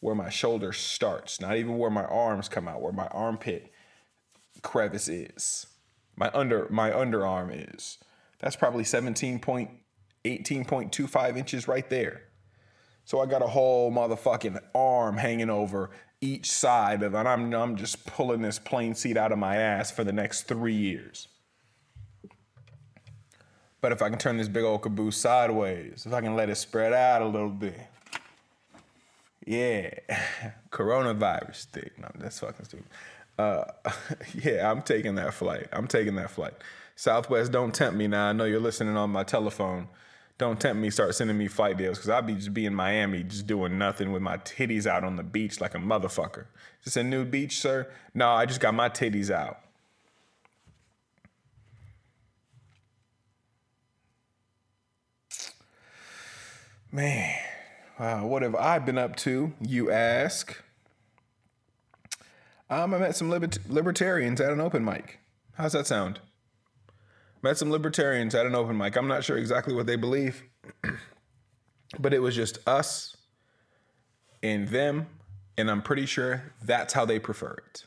where 0.00 0.14
my 0.14 0.28
shoulder 0.28 0.72
starts. 0.72 1.40
Not 1.40 1.56
even 1.56 1.78
where 1.78 1.90
my 1.90 2.04
arms 2.04 2.48
come 2.48 2.66
out, 2.66 2.82
where 2.82 2.92
my 2.92 3.06
armpit 3.08 3.72
crevice 4.62 5.08
is. 5.08 5.66
My 6.16 6.30
under 6.34 6.66
my 6.70 6.90
underarm 6.90 7.74
is. 7.74 7.98
That's 8.40 8.56
probably 8.56 8.84
17 8.84 9.38
point, 9.38 9.70
18.25 10.24 11.36
inches 11.36 11.68
right 11.68 11.88
there. 11.88 12.22
So 13.04 13.20
I 13.20 13.26
got 13.26 13.42
a 13.42 13.46
whole 13.46 13.90
motherfucking 13.90 14.60
arm 14.74 15.16
hanging 15.16 15.50
over 15.50 15.90
each 16.20 16.50
side 16.50 17.02
of. 17.02 17.14
And 17.14 17.28
I'm, 17.28 17.52
I'm 17.54 17.76
just 17.76 18.04
pulling 18.06 18.42
this 18.42 18.58
plane 18.58 18.94
seat 18.94 19.16
out 19.16 19.32
of 19.32 19.38
my 19.38 19.56
ass 19.56 19.90
for 19.90 20.04
the 20.04 20.12
next 20.12 20.42
three 20.42 20.74
years. 20.74 21.28
But 23.80 23.92
if 23.92 24.02
I 24.02 24.10
can 24.10 24.18
turn 24.18 24.36
this 24.36 24.48
big 24.48 24.64
old 24.64 24.82
caboose 24.82 25.16
sideways, 25.16 26.04
if 26.04 26.12
I 26.12 26.20
can 26.20 26.34
let 26.34 26.50
it 26.50 26.56
spread 26.56 26.92
out 26.92 27.22
a 27.22 27.26
little 27.26 27.48
bit, 27.48 27.78
yeah, 29.46 29.90
coronavirus 30.70 31.64
thing. 31.66 31.90
No, 31.96 32.08
that's 32.16 32.40
fucking 32.40 32.64
stupid. 32.64 32.86
Uh, 33.38 33.64
yeah, 34.34 34.70
I'm 34.70 34.82
taking 34.82 35.14
that 35.14 35.32
flight. 35.32 35.68
I'm 35.72 35.86
taking 35.86 36.16
that 36.16 36.30
flight. 36.30 36.54
Southwest, 36.96 37.52
don't 37.52 37.72
tempt 37.72 37.96
me 37.96 38.08
now. 38.08 38.28
I 38.28 38.32
know 38.32 38.44
you're 38.44 38.60
listening 38.60 38.96
on 38.96 39.10
my 39.10 39.22
telephone. 39.22 39.88
Don't 40.38 40.60
tempt 40.60 40.80
me. 40.80 40.88
Start 40.90 41.16
sending 41.16 41.36
me 41.36 41.48
flight 41.48 41.76
deals 41.76 41.98
because 41.98 42.10
I'll 42.10 42.22
be 42.22 42.34
just 42.36 42.54
be 42.54 42.64
in 42.64 42.74
Miami, 42.74 43.24
just 43.24 43.48
doing 43.48 43.76
nothing 43.76 44.12
with 44.12 44.22
my 44.22 44.36
titties 44.38 44.86
out 44.86 45.02
on 45.02 45.16
the 45.16 45.24
beach 45.24 45.60
like 45.60 45.74
a 45.74 45.78
motherfucker. 45.78 46.46
This 46.84 46.96
a 46.96 47.02
nude 47.02 47.32
beach, 47.32 47.58
sir? 47.58 47.88
No, 48.14 48.30
I 48.30 48.46
just 48.46 48.60
got 48.60 48.72
my 48.72 48.88
titties 48.88 49.30
out. 49.30 49.58
Man, 56.90 57.34
Uh, 57.98 58.20
what 58.20 58.42
have 58.42 58.54
I 58.54 58.78
been 58.78 58.96
up 58.96 59.16
to, 59.16 59.52
you 59.60 59.90
ask? 59.90 60.62
Um, 62.70 62.94
I 62.94 62.98
met 62.98 63.16
some 63.16 63.28
libert- 63.28 63.68
libertarians 63.68 64.40
at 64.40 64.52
an 64.52 64.60
open 64.60 64.84
mic. 64.84 65.18
How's 65.54 65.72
that 65.72 65.88
sound? 65.88 66.20
Met 67.42 67.56
some 67.56 67.70
libertarians 67.70 68.34
at 68.34 68.46
an 68.46 68.54
open 68.54 68.76
mic. 68.76 68.96
I'm 68.96 69.08
not 69.08 69.22
sure 69.24 69.38
exactly 69.38 69.74
what 69.74 69.86
they 69.86 69.96
believe, 69.96 70.42
but 71.98 72.12
it 72.12 72.18
was 72.18 72.34
just 72.34 72.58
us 72.66 73.16
and 74.42 74.68
them, 74.68 75.06
and 75.56 75.70
I'm 75.70 75.82
pretty 75.82 76.06
sure 76.06 76.52
that's 76.62 76.92
how 76.94 77.04
they 77.04 77.18
prefer 77.18 77.56
it. 77.66 77.84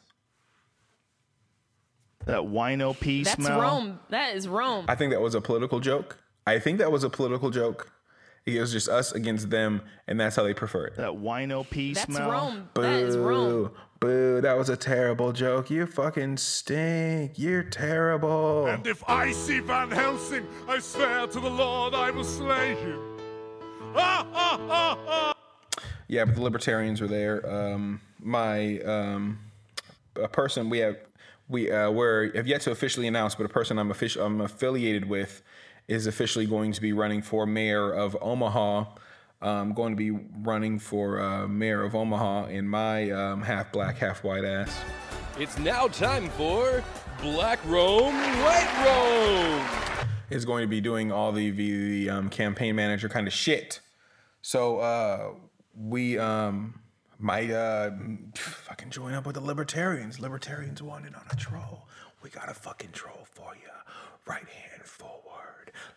That 2.25 2.41
wino 2.41 2.97
pea 2.97 3.23
That's 3.23 3.43
smell. 3.43 3.59
Rome. 3.59 3.99
That 4.09 4.35
is 4.35 4.47
Rome. 4.47 4.85
I 4.87 4.95
think 4.95 5.11
that 5.11 5.21
was 5.21 5.35
a 5.35 5.41
political 5.41 5.79
joke. 5.79 6.17
I 6.45 6.59
think 6.59 6.77
that 6.79 6.91
was 6.91 7.03
a 7.03 7.09
political 7.09 7.49
joke. 7.49 7.91
It 8.45 8.59
was 8.59 8.71
just 8.71 8.89
us 8.89 9.11
against 9.11 9.49
them, 9.49 9.81
and 10.07 10.19
that's 10.19 10.35
how 10.35 10.43
they 10.43 10.53
prefer 10.53 10.85
it. 10.87 10.95
That 10.97 11.11
wino 11.11 11.69
pea 11.69 11.93
That's 11.93 12.13
smell. 12.13 12.31
Rome. 12.31 12.69
That 12.73 12.93
is 12.93 13.15
Rome. 13.15 13.71
Boo, 13.99 14.07
boo, 14.07 14.41
that 14.41 14.57
was 14.57 14.69
a 14.69 14.75
terrible 14.75 15.31
joke. 15.31 15.69
You 15.69 15.85
fucking 15.85 16.37
stink. 16.37 17.37
You're 17.37 17.63
terrible. 17.63 18.65
And 18.65 18.85
if 18.87 19.07
I 19.07 19.31
see 19.31 19.59
Van 19.59 19.91
Helsing, 19.91 20.47
I 20.67 20.79
swear 20.79 21.27
to 21.27 21.39
the 21.39 21.49
Lord 21.49 21.93
I 21.93 22.09
will 22.09 22.23
slay 22.23 22.75
him. 22.75 22.99
Ah, 23.95 24.25
ah, 24.33 24.59
ah, 24.69 24.99
ah. 25.07 25.33
Yeah, 26.07 26.25
but 26.25 26.35
the 26.35 26.41
libertarians 26.41 26.99
were 26.99 27.07
there. 27.07 27.47
Um, 27.47 28.01
my 28.19 28.79
um, 28.79 29.39
a 30.15 30.27
person 30.27 30.69
we 30.69 30.79
have 30.79 30.97
we 31.47 31.71
uh, 31.71 31.91
we're 31.91 32.35
have 32.35 32.47
yet 32.47 32.61
to 32.61 32.71
officially 32.71 33.07
announce, 33.07 33.35
but 33.35 33.45
a 33.45 33.49
person 33.49 33.77
I'm 33.77 33.91
official 33.91 34.25
I'm 34.25 34.41
affiliated 34.41 35.07
with 35.07 35.43
is 35.91 36.07
officially 36.07 36.45
going 36.45 36.71
to 36.71 36.79
be 36.79 36.93
running 36.93 37.21
for 37.21 37.45
mayor 37.45 37.91
of 37.91 38.15
Omaha. 38.21 38.85
I'm 39.41 39.73
going 39.73 39.91
to 39.91 39.97
be 39.97 40.11
running 40.41 40.79
for 40.79 41.19
uh, 41.19 41.47
mayor 41.47 41.83
of 41.83 41.95
Omaha 41.95 42.45
in 42.45 42.65
my 42.67 43.11
um, 43.11 43.41
half 43.41 43.73
black, 43.73 43.97
half 43.97 44.23
white 44.23 44.45
ass. 44.45 44.79
It's 45.37 45.57
now 45.59 45.87
time 45.87 46.29
for 46.29 46.81
Black 47.21 47.59
Rome, 47.65 48.15
White 48.15 48.71
Rome. 48.85 50.07
is 50.29 50.45
going 50.45 50.61
to 50.61 50.67
be 50.67 50.79
doing 50.79 51.11
all 51.11 51.33
the 51.33 51.51
the, 51.51 51.89
the 51.89 52.09
um, 52.09 52.29
campaign 52.29 52.75
manager 52.75 53.09
kind 53.09 53.27
of 53.27 53.33
shit. 53.33 53.81
So 54.41 54.77
uh, 54.79 55.31
we 55.75 56.17
um, 56.17 56.79
might 57.19 57.51
uh, 57.51 57.91
fucking 58.35 58.91
join 58.91 59.13
up 59.13 59.25
with 59.25 59.35
the 59.35 59.41
libertarians. 59.41 60.19
Libertarians 60.21 60.81
wanted 60.81 61.15
on 61.15 61.23
a 61.31 61.35
troll. 61.35 61.87
We 62.23 62.29
got 62.29 62.49
a 62.49 62.53
fucking 62.53 62.91
troll 62.93 63.25
for 63.25 63.55
you. 63.55 63.69
Right 64.25 64.47
hand 64.47 64.83
forward, 64.83 65.30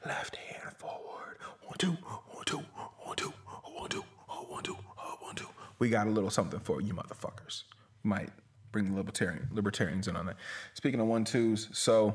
left 0.07 0.37
hand 0.37 0.77
forward. 0.77 1.39
One 1.63 1.77
two, 1.79 1.93
one 2.31 2.45
two, 2.45 2.59
one 2.59 3.17
two, 3.17 3.33
one 3.77 3.89
two, 3.89 4.05
one 4.27 4.63
two, 4.63 4.77
one 5.21 5.35
two. 5.35 5.47
We 5.79 5.89
got 5.89 6.07
a 6.07 6.11
little 6.11 6.31
something 6.31 6.61
for 6.61 6.81
you, 6.81 6.95
motherfuckers. 6.95 7.65
Might 8.03 8.31
bring 8.73 8.91
the 8.91 8.97
libertarian 8.97 9.49
libertarians 9.53 10.09
in 10.09 10.17
on 10.17 10.27
that. 10.27 10.37
Speaking 10.75 11.01
of 11.01 11.07
one 11.07 11.25
twos, 11.25 11.69
so 11.73 12.15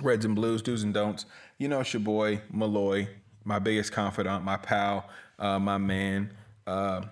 Reds 0.00 0.24
and 0.24 0.34
Blues, 0.34 0.62
do's 0.62 0.82
and 0.82 0.94
don'ts. 0.94 1.26
You 1.58 1.68
know, 1.68 1.80
it's 1.80 1.92
your 1.92 2.00
boy 2.00 2.40
Malloy, 2.52 3.08
my 3.44 3.58
biggest 3.58 3.92
confidant, 3.92 4.44
my 4.44 4.56
pal, 4.56 5.08
uh, 5.38 5.58
my 5.58 5.78
man, 5.78 6.32
uh, 6.66 7.02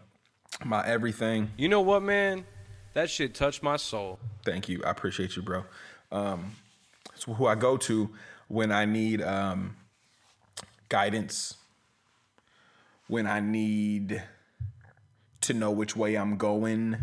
my 0.65 0.87
everything. 0.87 1.51
You 1.57 1.69
know 1.69 1.81
what, 1.81 2.03
man? 2.03 2.45
That 2.95 3.11
shit 3.11 3.35
touched 3.35 3.63
my 3.63 3.77
soul. 3.77 4.19
Thank 4.45 4.69
you. 4.69 4.83
I 4.85 4.91
appreciate 4.91 5.37
you, 5.37 5.43
bro. 5.43 5.65
Um, 6.11 6.53
it's 7.15 7.25
who 7.25 7.47
I 7.47 7.55
go 7.55 7.77
to 7.79 8.11
when 8.53 8.71
I 8.71 8.85
need 8.85 9.23
um, 9.23 9.75
guidance, 10.91 11.55
when 13.09 13.27
I 13.27 13.41
need 13.41 14.23
to 15.41 15.55
know 15.55 15.71
which 15.71 15.97
way 15.97 16.17
I'm 16.17 16.37
going 16.37 16.99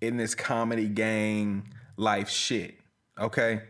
in 0.00 0.16
this 0.16 0.34
comedy 0.34 0.88
gang 0.88 1.68
life 1.98 2.30
shit. 2.30 2.76
Okay? 3.20 3.60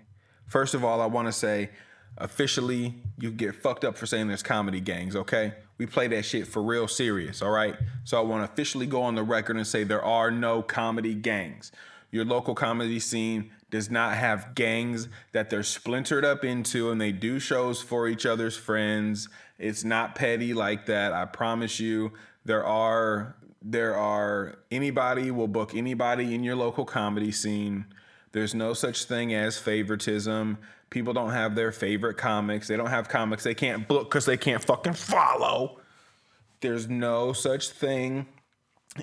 First 0.46 0.74
of 0.74 0.84
all, 0.84 1.00
I 1.00 1.06
want 1.06 1.26
to 1.26 1.32
say 1.32 1.70
officially, 2.16 2.94
you 3.18 3.32
get 3.32 3.56
fucked 3.56 3.84
up 3.84 3.98
for 3.98 4.06
saying 4.06 4.28
there's 4.28 4.44
comedy 4.44 4.80
gangs, 4.80 5.16
okay? 5.16 5.54
We 5.78 5.86
play 5.86 6.06
that 6.06 6.24
shit 6.24 6.46
for 6.46 6.62
real 6.62 6.86
serious, 6.86 7.42
all 7.42 7.50
right? 7.50 7.74
So 8.04 8.18
I 8.18 8.20
want 8.20 8.46
to 8.46 8.52
officially 8.52 8.86
go 8.86 9.02
on 9.02 9.16
the 9.16 9.24
record 9.24 9.56
and 9.56 9.66
say 9.66 9.82
there 9.82 10.04
are 10.04 10.30
no 10.30 10.62
comedy 10.62 11.14
gangs. 11.14 11.72
Your 12.12 12.24
local 12.24 12.54
comedy 12.54 13.00
scene 13.00 13.50
does 13.74 13.90
not 13.90 14.14
have 14.16 14.54
gangs 14.54 15.08
that 15.32 15.50
they're 15.50 15.64
splintered 15.64 16.24
up 16.24 16.44
into 16.44 16.92
and 16.92 17.00
they 17.00 17.10
do 17.10 17.40
shows 17.40 17.82
for 17.82 18.06
each 18.06 18.24
other's 18.24 18.56
friends. 18.56 19.28
It's 19.58 19.82
not 19.82 20.14
petty 20.14 20.54
like 20.54 20.86
that. 20.86 21.12
I 21.12 21.24
promise 21.24 21.80
you. 21.80 22.12
There 22.44 22.64
are 22.64 23.34
there 23.60 23.96
are 23.96 24.60
anybody 24.70 25.32
will 25.32 25.48
book 25.48 25.74
anybody 25.74 26.36
in 26.36 26.44
your 26.44 26.54
local 26.54 26.84
comedy 26.84 27.32
scene. 27.32 27.86
There's 28.30 28.54
no 28.54 28.74
such 28.74 29.06
thing 29.06 29.34
as 29.34 29.58
favoritism. 29.58 30.58
People 30.90 31.12
don't 31.12 31.32
have 31.32 31.56
their 31.56 31.72
favorite 31.72 32.16
comics. 32.16 32.68
They 32.68 32.76
don't 32.76 32.90
have 32.90 33.08
comics 33.08 33.42
they 33.42 33.54
can't 33.54 33.88
book 33.88 34.08
because 34.08 34.24
they 34.24 34.36
can't 34.36 34.62
fucking 34.62 34.92
follow. 34.92 35.80
There's 36.60 36.88
no 36.88 37.32
such 37.32 37.70
thing 37.70 38.26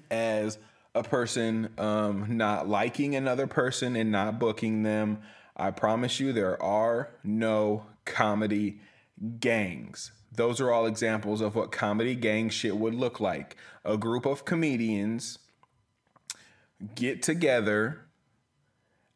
as 0.10 0.58
a 0.94 1.04
person 1.04 1.70
um, 1.78 2.38
not 2.38 2.68
liking 2.68 3.16
another 3.16 3.48
person 3.48 3.96
and 3.96 4.12
not 4.12 4.40
booking 4.40 4.84
them. 4.84 5.22
I 5.56 5.72
promise 5.72 6.20
you, 6.20 6.34
there 6.34 6.62
are 6.62 7.12
no 7.24 7.86
comedy 8.06 8.80
gangs. 9.40 10.12
Those 10.34 10.60
are 10.62 10.72
all 10.72 10.86
examples 10.86 11.42
of 11.42 11.56
what 11.56 11.72
comedy 11.72 12.16
gang 12.16 12.50
shit 12.50 12.78
would 12.78 12.96
look 12.96 13.20
like. 13.20 13.58
A 13.84 13.98
group 13.98 14.26
of 14.26 14.46
comedians 14.46 15.40
get 16.96 17.22
together 17.22 18.06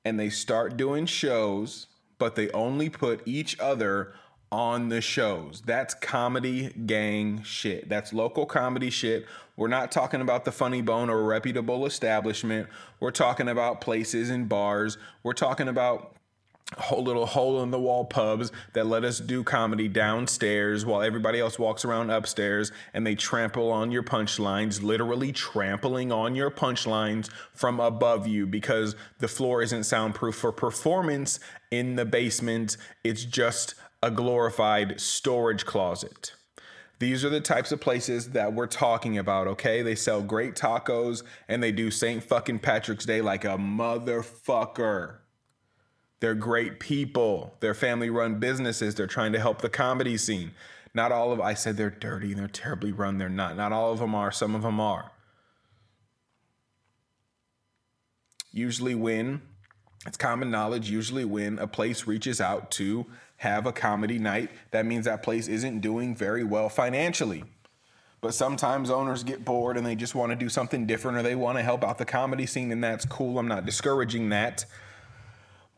and 0.03 0.19
they 0.19 0.29
start 0.29 0.77
doing 0.77 1.05
shows, 1.05 1.87
but 2.19 2.35
they 2.35 2.49
only 2.51 2.89
put 2.89 3.21
each 3.25 3.59
other 3.59 4.13
on 4.55 4.87
the 4.87 5.01
shows. 5.01 5.61
That's 5.65 5.93
comedy 5.93 6.69
gang 6.85 7.43
shit. 7.43 7.89
That's 7.89 8.13
local 8.13 8.45
comedy 8.45 8.89
shit. 8.89 9.25
We're 9.57 9.67
not 9.67 9.91
talking 9.91 10.21
about 10.21 10.45
the 10.45 10.51
funny 10.53 10.81
bone 10.81 11.09
or 11.09 11.23
reputable 11.23 11.85
establishment. 11.85 12.69
We're 13.01 13.11
talking 13.11 13.49
about 13.49 13.81
places 13.81 14.29
and 14.29 14.47
bars. 14.47 14.97
We're 15.23 15.33
talking 15.33 15.67
about 15.67 16.15
whole 16.77 17.03
little 17.03 17.25
hole 17.25 17.61
in 17.61 17.69
the 17.69 17.79
wall 17.79 18.05
pubs 18.05 18.51
that 18.73 18.87
let 18.87 19.03
us 19.03 19.19
do 19.19 19.43
comedy 19.43 19.87
downstairs 19.87 20.85
while 20.85 21.01
everybody 21.01 21.39
else 21.39 21.59
walks 21.59 21.85
around 21.85 22.09
upstairs 22.09 22.71
and 22.93 23.05
they 23.05 23.13
trample 23.13 23.71
on 23.71 23.91
your 23.91 24.03
punchlines, 24.03 24.81
literally 24.81 25.31
trampling 25.31 26.11
on 26.11 26.33
your 26.33 26.49
punchlines 26.49 27.29
from 27.53 27.79
above 27.79 28.25
you 28.25 28.47
because 28.47 28.95
the 29.19 29.27
floor 29.27 29.61
isn't 29.61 29.83
soundproof 29.83 30.35
for 30.35 30.51
performance 30.51 31.39
in 31.71 31.97
the 31.97 32.05
basement. 32.05 32.77
It's 33.03 33.25
just 33.25 33.75
a 34.05 34.11
glorified 34.11 35.01
storage 35.01 35.65
closet. 35.65 36.35
These 36.99 37.25
are 37.25 37.29
the 37.29 37.41
types 37.41 37.71
of 37.71 37.81
places 37.81 38.29
that 38.29 38.53
we're 38.53 38.67
talking 38.67 39.17
about, 39.17 39.47
okay? 39.47 39.81
They 39.81 39.95
sell 39.95 40.21
great 40.21 40.53
tacos 40.53 41.23
and 41.47 41.61
they 41.63 41.71
do 41.71 41.89
St. 41.89 42.23
fucking 42.23 42.59
Patrick's 42.59 43.05
Day 43.05 43.21
like 43.21 43.43
a 43.43 43.57
motherfucker. 43.57 45.15
They're 46.19 46.35
great 46.35 46.79
people. 46.79 47.55
They're 47.61 47.73
family 47.73 48.11
run 48.11 48.39
businesses. 48.39 48.93
They're 48.93 49.07
trying 49.07 49.33
to 49.33 49.39
help 49.39 49.63
the 49.63 49.69
comedy 49.69 50.17
scene. 50.17 50.51
Not 50.93 51.11
all 51.11 51.31
of 51.31 51.41
I 51.41 51.55
said 51.55 51.75
they're 51.75 51.89
dirty 51.89 52.31
and 52.31 52.39
they're 52.39 52.47
terribly 52.47 52.91
run. 52.91 53.17
They're 53.17 53.27
not. 53.27 53.57
Not 53.57 53.71
all 53.71 53.91
of 53.91 53.97
them 53.97 54.13
are. 54.13 54.31
Some 54.31 54.53
of 54.53 54.61
them 54.61 54.79
are. 54.79 55.13
Usually 58.51 58.93
when 58.93 59.41
it's 60.05 60.17
common 60.17 60.51
knowledge, 60.51 60.89
usually 60.89 61.25
when 61.25 61.57
a 61.57 61.67
place 61.67 62.05
reaches 62.05 62.39
out 62.39 62.69
to 62.71 63.07
have 63.37 63.65
a 63.65 63.71
comedy 63.71 64.17
night, 64.17 64.49
that 64.71 64.85
means 64.85 65.05
that 65.05 65.23
place 65.23 65.47
isn't 65.47 65.81
doing 65.81 66.15
very 66.15 66.43
well 66.43 66.69
financially. 66.69 67.43
But 68.21 68.33
sometimes 68.33 68.89
owners 68.89 69.23
get 69.23 69.45
bored 69.45 69.77
and 69.77 69.85
they 69.85 69.95
just 69.95 70.15
want 70.15 70.31
to 70.31 70.35
do 70.35 70.49
something 70.49 70.87
different 70.87 71.17
or 71.17 71.21
they 71.21 71.35
want 71.35 71.57
to 71.57 71.63
help 71.63 71.83
out 71.83 71.97
the 71.97 72.05
comedy 72.05 72.45
scene, 72.45 72.71
and 72.71 72.83
that's 72.83 73.05
cool. 73.05 73.37
I'm 73.37 73.47
not 73.47 73.65
discouraging 73.65 74.29
that. 74.29 74.65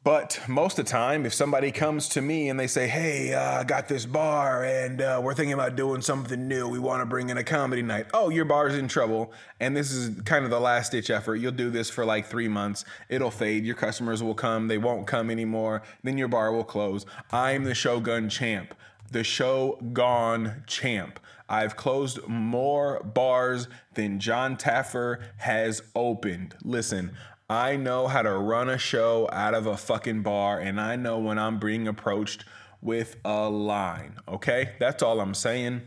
But 0.08 0.40
most 0.48 0.80
of 0.80 0.86
the 0.86 0.90
time, 0.90 1.26
if 1.26 1.34
somebody 1.34 1.70
comes 1.70 2.08
to 2.08 2.22
me 2.22 2.48
and 2.48 2.58
they 2.58 2.68
say, 2.68 2.88
Hey, 2.88 3.34
uh, 3.34 3.60
I 3.60 3.66
got 3.66 3.90
this 3.90 4.06
bar 4.06 4.64
and 4.64 5.02
uh, 5.02 5.20
we're 5.22 5.34
thinking 5.34 5.52
about 5.52 5.76
doing 5.76 6.02
something 6.02 6.48
new. 6.48 6.70
We 6.70 6.80
want 6.80 7.02
to 7.02 7.06
bring 7.06 7.30
in 7.30 7.38
a 7.38 7.44
comedy 7.44 7.82
night. 7.82 8.06
Oh, 8.14 8.30
your 8.30 8.46
bar's 8.46 8.78
in 8.78 8.88
trouble. 8.88 9.34
And 9.60 9.76
this 9.76 9.92
is 9.92 10.22
kind 10.22 10.46
of 10.46 10.50
the 10.50 10.62
last 10.62 10.94
ditch 10.94 11.10
effort. 11.10 11.36
You'll 11.36 11.52
do 11.52 11.70
this 11.70 11.90
for 11.90 12.06
like 12.06 12.28
three 12.28 12.48
months. 12.48 12.86
It'll 13.10 13.30
fade. 13.30 13.66
Your 13.66 13.76
customers 13.76 14.24
will 14.24 14.34
come. 14.34 14.70
They 14.70 14.78
won't 14.78 15.08
come 15.08 15.30
anymore. 15.30 15.84
Then 16.04 16.18
your 16.18 16.30
bar 16.30 16.54
will 16.54 16.64
close. 16.64 17.06
I'm 17.34 17.66
the 17.66 17.76
Shogun 17.76 18.30
champ, 18.30 18.76
the 19.12 19.26
show 19.26 19.78
gone 19.92 20.64
champ. 20.68 21.20
I've 21.50 21.76
closed 21.76 22.26
more 22.28 23.02
bars 23.04 23.68
than 23.96 24.20
Jon 24.22 24.56
Taffer 24.56 25.22
has 25.38 25.82
opened. 25.96 26.56
Listen, 26.64 27.12
I 27.50 27.78
know 27.78 28.08
how 28.08 28.24
to 28.24 28.32
run 28.32 28.70
a 28.70 28.78
show 28.78 29.30
out 29.32 29.54
of 29.54 29.66
a 29.68 29.78
fucking 29.78 30.22
bar, 30.22 30.60
and 30.60 30.82
I 30.82 30.98
know 30.98 31.18
when 31.18 31.40
I'm 31.40 31.60
being 31.60 31.88
approached 31.88 32.44
with 32.82 33.16
a 33.24 33.50
line. 33.50 34.18
Okay? 34.28 34.74
That's 34.80 35.02
all 35.02 35.22
I'm 35.22 35.34
saying. 35.34 35.82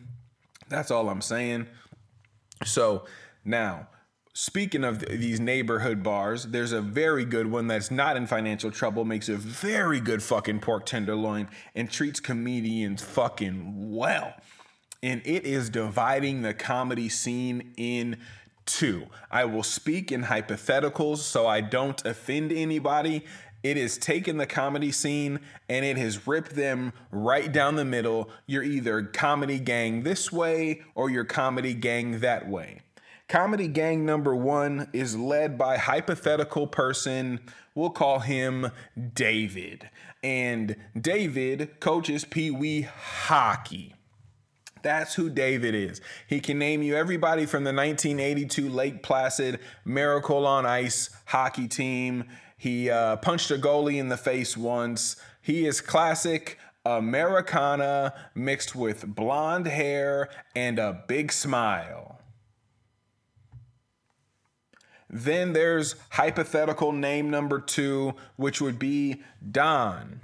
That's 0.68 0.90
all 0.90 1.10
I'm 1.10 1.20
saying. 1.20 1.66
So 2.64 3.04
now, 3.44 3.88
speaking 4.32 4.84
of 4.84 5.04
th- 5.04 5.20
these 5.20 5.38
neighborhood 5.38 6.02
bars, 6.02 6.44
there's 6.44 6.72
a 6.72 6.80
very 6.80 7.26
good 7.26 7.50
one 7.50 7.66
that's 7.66 7.90
not 7.90 8.16
in 8.16 8.26
financial 8.26 8.70
trouble, 8.70 9.04
makes 9.04 9.28
a 9.28 9.36
very 9.36 10.00
good 10.00 10.22
fucking 10.22 10.60
pork 10.60 10.86
tenderloin, 10.86 11.48
and 11.74 11.90
treats 11.90 12.20
comedians 12.20 13.02
fucking 13.02 13.94
well. 13.94 14.32
And 15.02 15.20
it 15.24 15.44
is 15.44 15.70
dividing 15.70 16.42
the 16.42 16.54
comedy 16.54 17.08
scene 17.08 17.72
in 17.76 18.18
two. 18.66 19.06
I 19.30 19.44
will 19.44 19.62
speak 19.62 20.12
in 20.12 20.24
hypotheticals 20.24 21.18
so 21.18 21.46
I 21.46 21.60
don't 21.60 22.04
offend 22.04 22.52
anybody. 22.52 23.24
It 23.62 23.76
has 23.76 23.98
taken 23.98 24.38
the 24.38 24.46
comedy 24.46 24.90
scene 24.90 25.40
and 25.68 25.84
it 25.84 25.98
has 25.98 26.26
ripped 26.26 26.54
them 26.54 26.92
right 27.10 27.52
down 27.52 27.76
the 27.76 27.84
middle. 27.84 28.30
You're 28.46 28.62
either 28.62 29.02
comedy 29.02 29.58
gang 29.58 30.02
this 30.02 30.32
way 30.32 30.82
or 30.94 31.10
you're 31.10 31.24
comedy 31.24 31.74
gang 31.74 32.20
that 32.20 32.48
way. 32.48 32.80
Comedy 33.28 33.68
gang 33.68 34.04
number 34.04 34.34
one 34.34 34.88
is 34.92 35.16
led 35.16 35.56
by 35.56 35.76
hypothetical 35.76 36.66
person. 36.66 37.38
We'll 37.74 37.90
call 37.90 38.20
him 38.20 38.72
David. 39.14 39.88
And 40.22 40.74
David 41.00 41.78
coaches 41.80 42.24
Pee 42.24 42.50
Wee 42.50 42.82
hockey. 42.82 43.94
That's 44.82 45.14
who 45.14 45.30
David 45.30 45.74
is. 45.74 46.00
He 46.26 46.40
can 46.40 46.58
name 46.58 46.82
you 46.82 46.96
everybody 46.96 47.46
from 47.46 47.64
the 47.64 47.72
1982 47.72 48.68
Lake 48.68 49.02
Placid 49.02 49.60
Miracle 49.84 50.46
on 50.46 50.66
Ice 50.66 51.10
hockey 51.26 51.68
team. 51.68 52.24
He 52.56 52.90
uh, 52.90 53.16
punched 53.16 53.50
a 53.50 53.56
goalie 53.56 53.98
in 53.98 54.08
the 54.08 54.16
face 54.16 54.56
once. 54.56 55.16
He 55.40 55.66
is 55.66 55.80
classic 55.80 56.58
Americana 56.84 58.14
mixed 58.34 58.74
with 58.74 59.06
blonde 59.06 59.66
hair 59.66 60.28
and 60.54 60.78
a 60.78 61.04
big 61.06 61.32
smile. 61.32 62.20
Then 65.08 65.52
there's 65.52 65.96
hypothetical 66.10 66.92
name 66.92 67.30
number 67.30 67.60
two, 67.60 68.14
which 68.36 68.60
would 68.60 68.78
be 68.78 69.22
Don. 69.50 70.20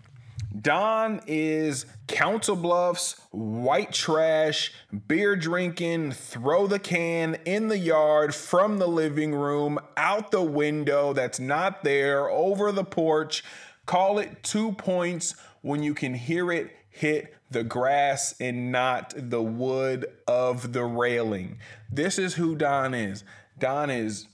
Don 0.61 1.21
is 1.27 1.87
Council 2.07 2.57
Bluffs, 2.57 3.21
white 3.31 3.93
trash, 3.93 4.73
beer 5.07 5.37
drinking, 5.37 6.13
throw 6.13 6.67
the 6.67 6.79
can 6.79 7.37
in 7.45 7.69
the 7.69 7.79
yard 7.79 8.35
from 8.35 8.79
the 8.79 8.89
living 8.89 9.35
room, 9.35 9.79
out 9.97 10.31
the 10.31 10.43
window 10.43 11.13
that's 11.13 11.41
not 11.41 11.85
there, 11.85 12.31
over 12.31 12.73
the 12.73 12.85
porch. 12.85 13.45
Call 13.85 14.19
it 14.19 14.43
two 14.43 14.73
points 14.73 15.35
when 15.63 15.83
you 15.83 15.95
can 15.95 16.15
hear 16.15 16.51
it 16.51 16.71
hit 16.89 17.35
the 17.51 17.63
grass 17.63 18.35
and 18.41 18.73
not 18.73 19.13
the 19.17 19.43
wood 19.43 20.07
of 20.27 20.73
the 20.73 20.85
railing. 20.85 21.59
This 21.91 22.19
is 22.19 22.35
who 22.35 22.57
Don 22.57 22.95
is. 22.95 23.23
Don 23.59 23.91
is 23.91 24.27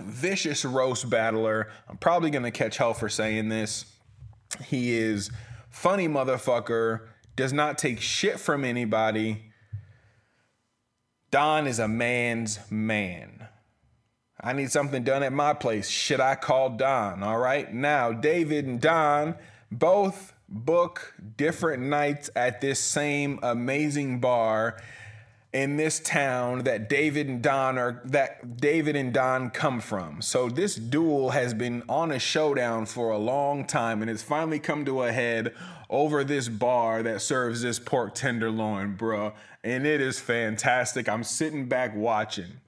vicious 0.00 0.64
roast 0.64 1.10
battler. 1.10 1.68
I'm 1.88 1.98
probably 1.98 2.30
going 2.30 2.44
to 2.44 2.50
catch 2.50 2.78
hell 2.78 2.94
for 2.94 3.08
saying 3.08 3.48
this. 3.48 3.84
He 4.64 4.96
is 4.96 5.30
funny 5.70 6.08
motherfucker, 6.08 7.06
does 7.36 7.52
not 7.52 7.78
take 7.78 8.00
shit 8.00 8.38
from 8.38 8.64
anybody. 8.64 9.52
Don 11.30 11.66
is 11.66 11.78
a 11.78 11.88
man's 11.88 12.58
man. 12.70 13.48
I 14.40 14.52
need 14.52 14.70
something 14.70 15.04
done 15.04 15.22
at 15.22 15.32
my 15.32 15.52
place. 15.52 15.88
Should 15.88 16.20
I 16.20 16.34
call 16.34 16.70
Don? 16.70 17.22
All 17.22 17.38
right. 17.38 17.72
Now, 17.72 18.12
David 18.12 18.66
and 18.66 18.80
Don 18.80 19.36
both 19.70 20.34
book 20.48 21.14
different 21.36 21.82
nights 21.84 22.30
at 22.34 22.60
this 22.60 22.80
same 22.80 23.38
amazing 23.42 24.18
bar 24.20 24.80
in 25.52 25.76
this 25.76 25.98
town 25.98 26.62
that 26.64 26.88
David 26.88 27.28
and 27.28 27.42
Don 27.42 27.76
are 27.76 28.00
that 28.04 28.56
David 28.58 28.94
and 28.94 29.12
Don 29.12 29.50
come 29.50 29.80
from. 29.80 30.22
So 30.22 30.48
this 30.48 30.76
duel 30.76 31.30
has 31.30 31.54
been 31.54 31.82
on 31.88 32.12
a 32.12 32.18
showdown 32.18 32.86
for 32.86 33.10
a 33.10 33.18
long 33.18 33.66
time 33.66 34.00
and 34.00 34.10
it's 34.10 34.22
finally 34.22 34.60
come 34.60 34.84
to 34.84 35.02
a 35.02 35.12
head 35.12 35.52
over 35.88 36.22
this 36.22 36.48
bar 36.48 37.02
that 37.02 37.20
serves 37.20 37.62
this 37.62 37.80
pork 37.80 38.14
tenderloin, 38.14 38.96
bruh. 38.96 39.32
And 39.64 39.86
it 39.86 40.00
is 40.00 40.20
fantastic. 40.20 41.08
I'm 41.08 41.24
sitting 41.24 41.68
back 41.68 41.94
watching. 41.96 42.60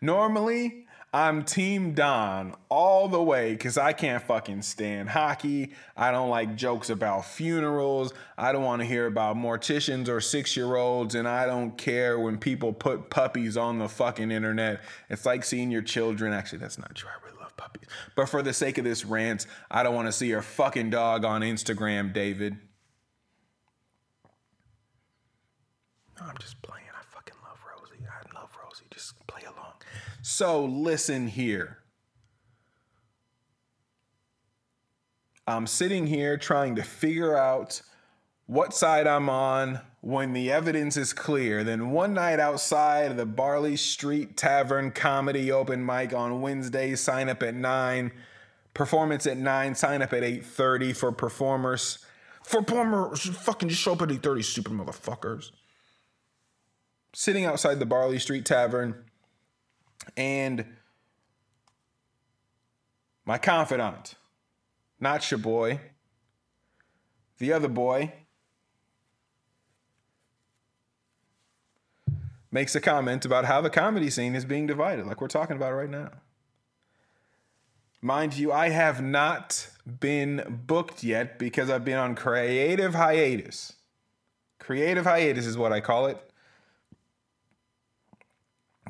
Normally, 0.00 0.83
I'm 1.14 1.44
Team 1.44 1.92
Don 1.92 2.56
all 2.68 3.06
the 3.06 3.22
way 3.22 3.52
because 3.52 3.78
I 3.78 3.92
can't 3.92 4.20
fucking 4.20 4.62
stand 4.62 5.10
hockey. 5.10 5.70
I 5.96 6.10
don't 6.10 6.28
like 6.28 6.56
jokes 6.56 6.90
about 6.90 7.24
funerals. 7.24 8.12
I 8.36 8.50
don't 8.50 8.64
want 8.64 8.82
to 8.82 8.84
hear 8.84 9.06
about 9.06 9.36
morticians 9.36 10.08
or 10.08 10.20
six 10.20 10.56
year 10.56 10.74
olds. 10.74 11.14
And 11.14 11.28
I 11.28 11.46
don't 11.46 11.78
care 11.78 12.18
when 12.18 12.36
people 12.36 12.72
put 12.72 13.10
puppies 13.10 13.56
on 13.56 13.78
the 13.78 13.88
fucking 13.88 14.32
internet. 14.32 14.80
It's 15.08 15.24
like 15.24 15.44
seeing 15.44 15.70
your 15.70 15.82
children. 15.82 16.32
Actually, 16.32 16.58
that's 16.58 16.78
not 16.78 16.96
true. 16.96 17.08
I 17.08 17.24
really 17.24 17.40
love 17.40 17.56
puppies. 17.56 17.86
But 18.16 18.28
for 18.28 18.42
the 18.42 18.52
sake 18.52 18.78
of 18.78 18.84
this 18.84 19.04
rant, 19.04 19.46
I 19.70 19.84
don't 19.84 19.94
want 19.94 20.08
to 20.08 20.12
see 20.12 20.26
your 20.26 20.42
fucking 20.42 20.90
dog 20.90 21.24
on 21.24 21.42
Instagram, 21.42 22.12
David. 22.12 22.58
No, 26.18 26.26
I'm 26.26 26.38
just 26.40 26.60
playing. 26.60 26.86
I 26.92 27.04
fucking 27.14 27.36
love 27.44 27.60
Rosie. 27.70 28.02
I 28.04 28.34
love 28.36 28.50
Rosie. 28.64 28.86
Just 28.90 29.14
play 29.28 29.42
along. 29.42 29.74
So 30.26 30.64
listen 30.64 31.28
here. 31.28 31.80
I'm 35.46 35.66
sitting 35.66 36.06
here 36.06 36.38
trying 36.38 36.76
to 36.76 36.82
figure 36.82 37.36
out 37.36 37.82
what 38.46 38.72
side 38.72 39.06
I'm 39.06 39.28
on 39.28 39.82
when 40.00 40.32
the 40.32 40.50
evidence 40.50 40.96
is 40.96 41.12
clear. 41.12 41.62
Then 41.62 41.90
one 41.90 42.14
night 42.14 42.40
outside 42.40 43.18
the 43.18 43.26
Barley 43.26 43.76
Street 43.76 44.34
Tavern 44.34 44.92
comedy 44.92 45.52
open 45.52 45.84
mic 45.84 46.14
on 46.14 46.40
Wednesday, 46.40 46.94
sign 46.94 47.28
up 47.28 47.42
at 47.42 47.54
9. 47.54 48.10
Performance 48.72 49.26
at 49.26 49.36
9, 49.36 49.74
sign 49.74 50.00
up 50.00 50.14
at 50.14 50.22
8:30 50.22 50.94
for 50.94 51.12
performers. 51.12 51.98
For 52.42 52.62
performers, 52.62 53.28
fucking 53.28 53.68
just 53.68 53.82
show 53.82 53.92
up 53.92 54.00
at 54.00 54.10
8:30, 54.10 54.42
stupid 54.42 54.72
motherfuckers. 54.72 55.50
Sitting 57.12 57.44
outside 57.44 57.78
the 57.78 57.84
Barley 57.84 58.18
Street 58.18 58.46
Tavern 58.46 59.04
and 60.16 60.64
my 63.24 63.38
confidant, 63.38 64.14
not 65.00 65.30
your 65.30 65.38
boy, 65.38 65.80
the 67.38 67.52
other 67.52 67.68
boy, 67.68 68.12
makes 72.50 72.74
a 72.74 72.80
comment 72.80 73.24
about 73.24 73.46
how 73.46 73.60
the 73.60 73.70
comedy 73.70 74.08
scene 74.08 74.34
is 74.34 74.44
being 74.44 74.66
divided, 74.66 75.06
like 75.06 75.20
we're 75.20 75.28
talking 75.28 75.56
about 75.56 75.72
right 75.72 75.90
now. 75.90 76.10
Mind 78.00 78.36
you, 78.36 78.52
I 78.52 78.68
have 78.68 79.02
not 79.02 79.70
been 79.98 80.62
booked 80.66 81.02
yet 81.02 81.38
because 81.38 81.70
I've 81.70 81.86
been 81.86 81.96
on 81.96 82.14
creative 82.14 82.94
hiatus. 82.94 83.72
Creative 84.58 85.04
hiatus 85.04 85.46
is 85.46 85.56
what 85.56 85.72
I 85.72 85.80
call 85.80 86.06
it. 86.06 86.30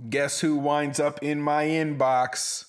Guess 0.08 0.40
who 0.40 0.56
winds 0.56 1.00
up 1.00 1.22
in 1.22 1.40
my 1.40 1.64
inbox 1.64 2.66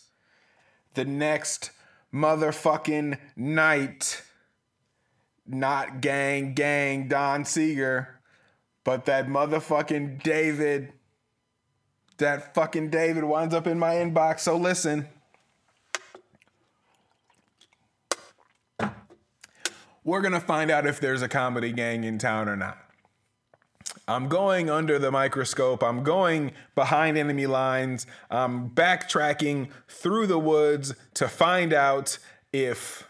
the 0.93 1.05
next 1.05 1.71
motherfucking 2.13 3.17
night? 3.35 4.21
Not 5.45 6.01
gang, 6.01 6.53
gang, 6.53 7.07
Don 7.07 7.43
Seeger, 7.43 8.19
but 8.83 9.05
that 9.05 9.27
motherfucking 9.27 10.23
David. 10.23 10.93
That 12.17 12.55
fucking 12.55 12.89
David 12.89 13.25
winds 13.25 13.53
up 13.53 13.67
in 13.67 13.77
my 13.77 13.95
inbox. 13.95 14.39
So 14.39 14.55
listen. 14.55 15.07
We're 20.05 20.21
gonna 20.21 20.39
find 20.39 20.71
out 20.71 20.85
if 20.85 20.99
there's 20.99 21.21
a 21.21 21.27
comedy 21.27 21.71
gang 21.71 22.03
in 22.03 22.17
town 22.17 22.47
or 22.47 22.55
not. 22.55 22.84
I'm 24.07 24.27
going 24.27 24.69
under 24.69 24.99
the 24.99 25.11
microscope. 25.11 25.83
I'm 25.83 26.03
going 26.03 26.51
behind 26.75 27.17
enemy 27.17 27.47
lines. 27.47 28.05
I'm 28.29 28.69
backtracking 28.69 29.69
through 29.87 30.27
the 30.27 30.39
woods 30.39 30.93
to 31.15 31.27
find 31.27 31.73
out 31.73 32.19
if 32.53 33.07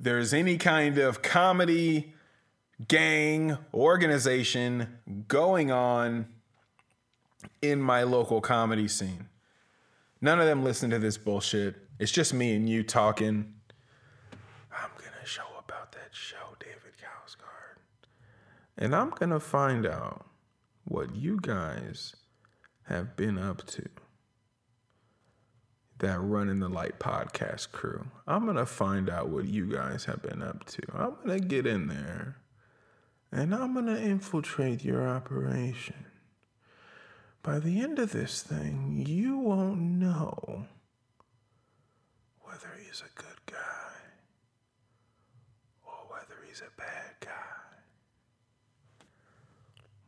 there's 0.00 0.34
any 0.34 0.58
kind 0.58 0.98
of 0.98 1.22
comedy 1.22 2.12
gang 2.88 3.56
organization 3.72 4.98
going 5.28 5.70
on 5.70 6.26
in 7.62 7.80
my 7.80 8.02
local 8.02 8.40
comedy 8.40 8.88
scene. 8.88 9.28
None 10.20 10.40
of 10.40 10.46
them 10.46 10.64
listen 10.64 10.90
to 10.90 10.98
this 10.98 11.16
bullshit. 11.16 11.76
It's 11.98 12.10
just 12.10 12.34
me 12.34 12.56
and 12.56 12.68
you 12.68 12.82
talking. 12.82 13.54
I'm 14.72 14.90
going 14.98 15.12
to 15.20 15.26
show 15.26 15.44
about 15.58 15.92
that 15.92 16.08
show. 16.12 16.53
And 18.76 18.94
I'm 18.94 19.10
going 19.10 19.30
to 19.30 19.40
find 19.40 19.86
out 19.86 20.26
what 20.84 21.14
you 21.14 21.38
guys 21.40 22.14
have 22.88 23.16
been 23.16 23.38
up 23.38 23.66
to. 23.68 23.88
That 25.98 26.20
Running 26.20 26.58
the 26.58 26.68
Light 26.68 26.98
podcast 26.98 27.70
crew. 27.72 28.06
I'm 28.26 28.44
going 28.44 28.56
to 28.56 28.66
find 28.66 29.08
out 29.08 29.28
what 29.28 29.46
you 29.46 29.66
guys 29.66 30.04
have 30.06 30.22
been 30.22 30.42
up 30.42 30.64
to. 30.66 30.82
I'm 30.92 31.14
going 31.24 31.40
to 31.40 31.46
get 31.46 31.66
in 31.66 31.86
there 31.86 32.36
and 33.32 33.54
I'm 33.54 33.74
going 33.74 33.86
to 33.86 34.00
infiltrate 34.00 34.84
your 34.84 35.08
operation. 35.08 36.06
by 37.42 37.58
the 37.58 37.80
end 37.80 37.98
of 37.98 38.12
this 38.12 38.42
thing, 38.42 39.04
you 39.06 39.38
won't 39.38 39.80
know 39.80 40.66
whether 42.40 42.68
he's 42.84 43.02
a 43.02 43.20
good 43.20 43.38
guy 43.46 43.92
or 45.84 45.94
whether 46.08 46.34
he's 46.48 46.60
a 46.62 46.70
bad 46.80 47.14
guy. 47.20 47.30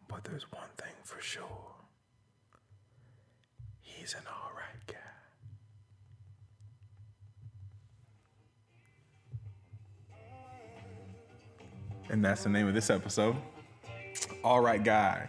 But 0.09 0.25
there's 0.25 0.51
one 0.53 0.69
thing 0.77 0.95
for 1.05 1.21
sure 1.21 1.77
he's 4.07 4.14
an 4.14 4.23
alright 4.29 4.87
guy. 4.87 4.95
And 12.09 12.25
that's 12.25 12.45
the 12.45 12.51
name 12.51 12.69
of 12.69 12.75
this 12.75 12.88
episode. 12.88 13.37
All 14.45 14.61
right, 14.61 14.83
guy. 14.83 15.29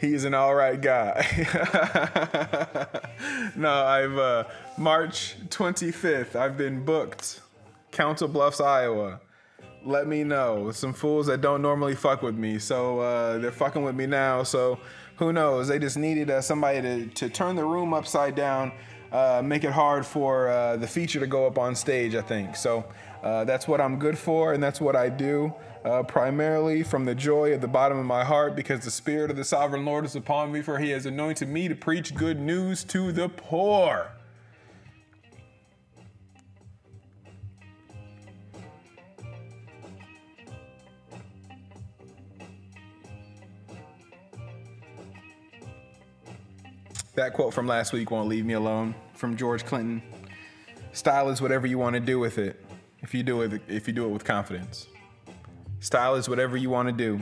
He's 0.00 0.24
an 0.24 0.32
all 0.32 0.54
right 0.54 0.80
guy. 0.80 1.22
no, 3.56 3.84
I've 3.84 4.16
uh, 4.16 4.44
March 4.78 5.36
25th. 5.48 6.34
I've 6.36 6.56
been 6.56 6.84
booked. 6.84 7.40
Council 7.90 8.28
Bluffs, 8.28 8.60
Iowa. 8.60 9.20
Let 9.84 10.06
me 10.06 10.24
know. 10.24 10.70
Some 10.72 10.92
fools 10.92 11.26
that 11.26 11.40
don't 11.40 11.62
normally 11.62 11.94
fuck 11.94 12.22
with 12.22 12.34
me, 12.34 12.58
so 12.58 13.00
uh, 13.00 13.38
they're 13.38 13.52
fucking 13.52 13.82
with 13.82 13.94
me 13.94 14.06
now. 14.06 14.42
So 14.42 14.78
who 15.16 15.32
knows? 15.32 15.68
They 15.68 15.78
just 15.78 15.96
needed 15.96 16.30
uh, 16.30 16.40
somebody 16.40 16.82
to, 16.82 17.06
to 17.06 17.28
turn 17.28 17.56
the 17.56 17.64
room 17.64 17.94
upside 17.94 18.34
down, 18.34 18.72
uh, 19.12 19.40
make 19.44 19.64
it 19.64 19.72
hard 19.72 20.04
for 20.04 20.48
uh, 20.48 20.76
the 20.76 20.86
feature 20.86 21.20
to 21.20 21.26
go 21.26 21.46
up 21.46 21.58
on 21.58 21.74
stage. 21.74 22.14
I 22.14 22.22
think 22.22 22.56
so. 22.56 22.84
Uh, 23.22 23.44
that's 23.44 23.66
what 23.66 23.80
I'm 23.80 23.98
good 23.98 24.18
for, 24.18 24.52
and 24.52 24.62
that's 24.62 24.80
what 24.80 24.94
I 24.94 25.08
do 25.08 25.54
uh, 25.84 26.02
primarily 26.02 26.82
from 26.82 27.04
the 27.04 27.14
joy 27.14 27.52
at 27.52 27.60
the 27.60 27.68
bottom 27.68 27.98
of 27.98 28.04
my 28.04 28.24
heart, 28.24 28.54
because 28.54 28.80
the 28.80 28.90
Spirit 28.90 29.30
of 29.30 29.36
the 29.36 29.44
Sovereign 29.44 29.84
Lord 29.84 30.04
is 30.04 30.16
upon 30.16 30.52
me, 30.52 30.60
for 30.60 30.78
He 30.78 30.90
has 30.90 31.06
anointed 31.06 31.48
me 31.48 31.68
to 31.68 31.74
preach 31.74 32.14
good 32.14 32.38
news 32.38 32.84
to 32.84 33.12
the 33.12 33.28
poor. 33.28 34.12
That 47.18 47.32
quote 47.32 47.52
from 47.52 47.66
last 47.66 47.92
week 47.92 48.12
won't 48.12 48.28
leave 48.28 48.46
me 48.46 48.54
alone 48.54 48.94
from 49.16 49.36
George 49.36 49.64
Clinton. 49.64 50.02
Style 50.92 51.30
is 51.30 51.42
whatever 51.42 51.66
you 51.66 51.76
want 51.76 51.94
to 51.94 52.00
do 52.00 52.20
with 52.20 52.38
it. 52.38 52.64
If 53.00 53.12
you 53.12 53.24
do 53.24 53.42
it 53.42 53.60
if 53.66 53.88
you 53.88 53.92
do 53.92 54.04
it 54.04 54.10
with 54.10 54.22
confidence. 54.22 54.86
Style 55.80 56.14
is 56.14 56.28
whatever 56.28 56.56
you 56.56 56.70
want 56.70 56.86
to 56.86 56.92
do. 56.92 57.20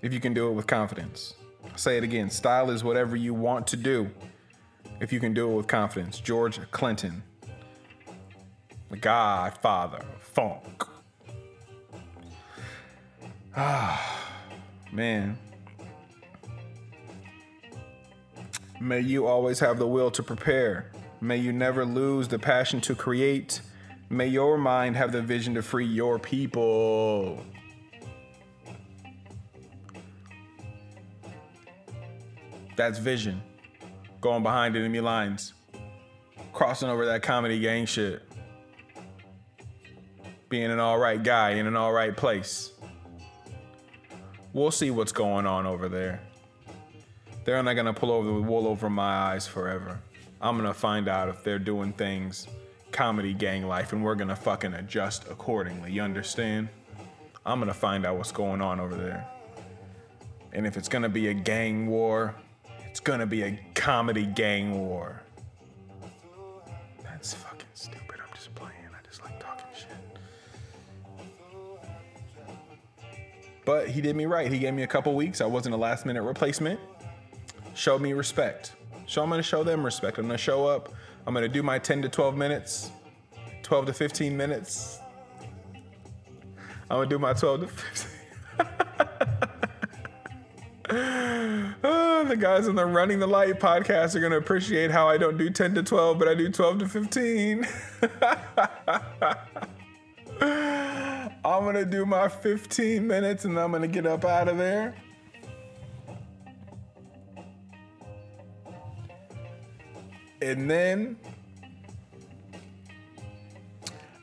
If 0.00 0.14
you 0.14 0.20
can 0.20 0.32
do 0.32 0.48
it 0.48 0.52
with 0.52 0.66
confidence. 0.66 1.34
I'll 1.66 1.76
say 1.76 1.98
it 1.98 2.02
again. 2.02 2.30
Style 2.30 2.70
is 2.70 2.82
whatever 2.82 3.14
you 3.14 3.34
want 3.34 3.66
to 3.66 3.76
do. 3.76 4.10
If 5.02 5.12
you 5.12 5.20
can 5.20 5.34
do 5.34 5.52
it 5.52 5.54
with 5.54 5.66
confidence. 5.66 6.18
George 6.18 6.58
Clinton. 6.70 7.22
The 8.88 8.96
godfather 8.96 10.00
funk. 10.18 10.82
Ah, 13.54 14.32
man. 14.90 15.36
May 18.82 19.00
you 19.00 19.26
always 19.26 19.60
have 19.60 19.78
the 19.78 19.86
will 19.86 20.10
to 20.12 20.22
prepare. 20.22 20.90
May 21.20 21.36
you 21.36 21.52
never 21.52 21.84
lose 21.84 22.28
the 22.28 22.38
passion 22.38 22.80
to 22.82 22.94
create. 22.94 23.60
May 24.08 24.26
your 24.26 24.56
mind 24.56 24.96
have 24.96 25.12
the 25.12 25.20
vision 25.20 25.54
to 25.54 25.62
free 25.62 25.84
your 25.84 26.18
people. 26.18 27.44
That's 32.74 32.98
vision. 32.98 33.42
Going 34.22 34.42
behind 34.42 34.74
enemy 34.74 35.00
lines. 35.00 35.52
Crossing 36.54 36.88
over 36.88 37.04
that 37.04 37.22
comedy 37.22 37.60
gang 37.60 37.84
shit. 37.84 38.22
Being 40.48 40.70
an 40.70 40.80
alright 40.80 41.22
guy 41.22 41.50
in 41.50 41.66
an 41.66 41.76
alright 41.76 42.16
place. 42.16 42.72
We'll 44.54 44.70
see 44.70 44.90
what's 44.90 45.12
going 45.12 45.46
on 45.46 45.66
over 45.66 45.90
there. 45.90 46.22
They're 47.50 47.60
not 47.64 47.74
gonna 47.74 47.92
pull 47.92 48.12
over 48.12 48.28
the 48.28 48.40
wool 48.42 48.68
over 48.68 48.88
my 48.88 49.32
eyes 49.32 49.44
forever. 49.44 50.00
I'm 50.40 50.56
gonna 50.56 50.72
find 50.72 51.08
out 51.08 51.28
if 51.28 51.42
they're 51.42 51.58
doing 51.58 51.92
things 51.92 52.46
comedy 52.92 53.34
gang 53.34 53.66
life 53.66 53.92
and 53.92 54.04
we're 54.04 54.14
gonna 54.14 54.36
fucking 54.36 54.74
adjust 54.74 55.24
accordingly. 55.28 55.90
You 55.90 56.02
understand? 56.02 56.68
I'm 57.44 57.58
gonna 57.58 57.74
find 57.74 58.06
out 58.06 58.18
what's 58.18 58.30
going 58.30 58.60
on 58.60 58.78
over 58.78 58.94
there. 58.94 59.26
And 60.52 60.64
if 60.64 60.76
it's 60.76 60.88
gonna 60.88 61.08
be 61.08 61.26
a 61.26 61.34
gang 61.34 61.88
war, 61.88 62.36
it's 62.88 63.00
gonna 63.00 63.26
be 63.26 63.42
a 63.42 63.58
comedy 63.74 64.26
gang 64.26 64.86
war. 64.86 65.20
That's 67.02 67.34
fucking 67.34 67.66
stupid. 67.74 68.20
I'm 68.24 68.32
just 68.32 68.54
playing. 68.54 68.74
I 68.92 69.04
just 69.04 69.24
like 69.24 69.40
talking 69.40 69.66
shit. 69.74 69.88
But 73.64 73.88
he 73.88 74.00
did 74.00 74.14
me 74.14 74.26
right. 74.26 74.52
He 74.52 74.60
gave 74.60 74.72
me 74.72 74.84
a 74.84 74.86
couple 74.86 75.16
weeks. 75.16 75.40
I 75.40 75.46
wasn't 75.46 75.74
a 75.74 75.78
last 75.78 76.06
minute 76.06 76.22
replacement. 76.22 76.78
Showed 77.80 78.02
me 78.02 78.12
respect. 78.12 78.74
So 79.06 79.22
I'm 79.22 79.30
gonna 79.30 79.42
show 79.42 79.64
them 79.64 79.82
respect. 79.82 80.18
I'm 80.18 80.26
gonna 80.26 80.36
show 80.36 80.66
up. 80.66 80.92
I'm 81.26 81.32
gonna 81.32 81.48
do 81.48 81.62
my 81.62 81.78
10 81.78 82.02
to 82.02 82.10
12 82.10 82.36
minutes, 82.36 82.90
12 83.62 83.86
to 83.86 83.94
15 83.94 84.36
minutes. 84.36 84.98
I'm 86.90 86.98
gonna 86.98 87.06
do 87.06 87.18
my 87.18 87.32
12 87.32 87.60
to 87.62 87.66
15. 87.68 88.10
Oh, 91.82 92.24
the 92.28 92.36
guys 92.36 92.68
on 92.68 92.74
the 92.74 92.84
Running 92.84 93.18
the 93.18 93.26
Light 93.26 93.58
podcast 93.58 94.14
are 94.14 94.20
gonna 94.20 94.36
appreciate 94.36 94.90
how 94.90 95.08
I 95.08 95.16
don't 95.16 95.38
do 95.38 95.48
10 95.48 95.74
to 95.76 95.82
12, 95.82 96.18
but 96.18 96.28
I 96.28 96.34
do 96.34 96.50
12 96.50 96.80
to 96.80 96.86
15. 96.86 97.66
I'm 100.42 101.64
gonna 101.64 101.86
do 101.86 102.04
my 102.04 102.28
15 102.28 103.06
minutes 103.06 103.46
and 103.46 103.58
I'm 103.58 103.72
gonna 103.72 103.88
get 103.88 104.04
up 104.04 104.26
out 104.26 104.48
of 104.48 104.58
there. 104.58 104.94
And 110.42 110.70
then 110.70 111.16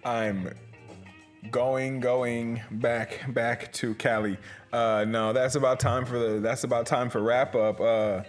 I'm 0.04 0.54
going, 1.52 2.00
going 2.00 2.62
back, 2.72 3.24
back 3.34 3.72
to 3.74 3.94
Cali. 3.96 4.38
Uh, 4.74 5.06
no, 5.08 5.32
that's 5.34 5.56
about 5.56 5.80
time 5.80 6.06
for 6.06 6.18
the. 6.18 6.40
That's 6.40 6.64
about 6.64 6.86
time 6.86 7.10
for 7.10 7.22
wrap 7.22 7.56
up. 7.56 7.80
Uh, 7.80 8.24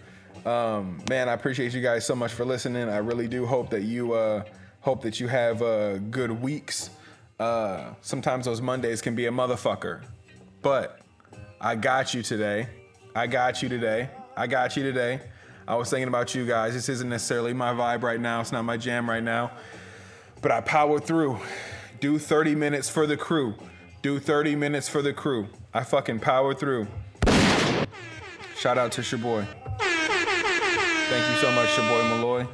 um, 0.48 1.02
man, 1.08 1.28
I 1.28 1.32
appreciate 1.32 1.72
you 1.74 1.82
guys 1.82 2.06
so 2.06 2.14
much 2.14 2.32
for 2.32 2.44
listening. 2.44 2.88
I 2.88 2.98
really 2.98 3.26
do 3.26 3.46
hope 3.46 3.70
that 3.70 3.82
you 3.82 4.12
uh, 4.12 4.44
hope 4.80 5.02
that 5.02 5.18
you 5.18 5.28
have 5.28 5.62
uh, 5.62 5.98
good 5.98 6.30
weeks. 6.30 6.90
Uh, 7.40 7.94
sometimes 8.02 8.44
those 8.44 8.60
Mondays 8.60 9.00
can 9.00 9.14
be 9.14 9.26
a 9.26 9.30
motherfucker, 9.30 10.02
but 10.62 11.00
I 11.60 11.74
got 11.76 12.14
you 12.14 12.22
today. 12.22 12.68
I 13.14 13.26
got 13.26 13.62
you 13.62 13.68
today. 13.68 14.10
I 14.36 14.46
got 14.46 14.76
you 14.76 14.82
today. 14.82 15.20
I 15.68 15.74
was 15.74 15.90
thinking 15.90 16.08
about 16.08 16.34
you 16.34 16.46
guys. 16.46 16.72
This 16.72 16.88
isn't 16.88 17.10
necessarily 17.10 17.52
my 17.52 17.74
vibe 17.74 18.02
right 18.02 18.18
now. 18.18 18.40
It's 18.40 18.52
not 18.52 18.64
my 18.64 18.78
jam 18.78 19.08
right 19.08 19.22
now. 19.22 19.50
But 20.40 20.50
I 20.50 20.62
powered 20.62 21.04
through. 21.04 21.40
Do 22.00 22.18
30 22.18 22.54
minutes 22.54 22.88
for 22.88 23.06
the 23.06 23.18
crew. 23.18 23.54
Do 24.00 24.18
30 24.18 24.56
minutes 24.56 24.88
for 24.88 25.02
the 25.02 25.12
crew. 25.12 25.48
I 25.74 25.84
fucking 25.84 26.20
powered 26.20 26.58
through. 26.58 26.86
Shout 28.56 28.78
out 28.78 28.92
to 28.92 29.02
Shaboy. 29.02 29.46
Thank 29.78 31.30
you 31.30 31.36
so 31.36 31.52
much, 31.52 31.68
Shaboy 31.68 32.16
Malloy. 32.16 32.46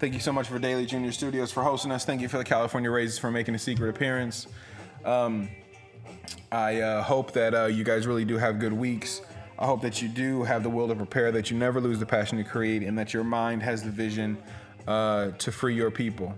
Thank 0.00 0.14
you 0.14 0.20
so 0.20 0.32
much 0.32 0.48
for 0.48 0.58
Dailey 0.58 0.88
Junior 0.88 1.12
Studios 1.12 1.52
for 1.52 1.62
hosting 1.62 1.92
us. 1.92 2.04
Thank 2.04 2.20
you 2.20 2.28
for 2.28 2.38
the 2.38 2.44
California 2.44 2.90
Raisins 2.90 3.20
for 3.20 3.30
making 3.30 3.54
a 3.54 3.60
secret 3.60 3.90
appearance. 3.90 4.48
Um, 5.04 5.48
I 6.50 6.80
uh, 6.80 7.02
hope 7.04 7.30
that 7.32 7.54
uh, 7.54 7.66
you 7.66 7.84
guys 7.84 8.08
really 8.08 8.24
do 8.24 8.38
have 8.38 8.58
good 8.58 8.72
weeks. 8.72 9.20
I 9.58 9.64
hope 9.64 9.80
that 9.82 10.02
you 10.02 10.08
do 10.08 10.42
have 10.42 10.62
the 10.62 10.68
will 10.68 10.88
to 10.88 10.94
prepare, 10.94 11.32
that 11.32 11.50
you 11.50 11.56
never 11.56 11.80
lose 11.80 11.98
the 11.98 12.06
passion 12.06 12.36
to 12.38 12.44
create, 12.44 12.82
and 12.82 12.98
that 12.98 13.14
your 13.14 13.24
mind 13.24 13.62
has 13.62 13.82
the 13.82 13.90
vision 13.90 14.36
uh, 14.86 15.30
to 15.30 15.50
free 15.50 15.74
your 15.74 15.90
people. 15.90 16.34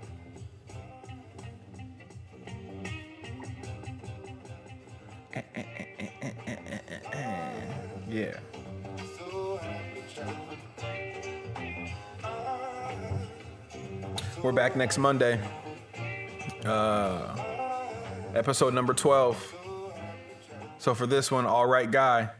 Yeah. 8.08 8.38
We're 14.42 14.52
back 14.52 14.76
next 14.76 14.96
Monday. 14.98 15.40
Uh, 16.64 17.36
episode 18.34 18.72
number 18.72 18.94
12. 18.94 19.54
So 20.78 20.94
for 20.94 21.06
this 21.06 21.30
one, 21.30 21.44
all 21.44 21.66
right, 21.66 21.90
guy, 21.90 22.30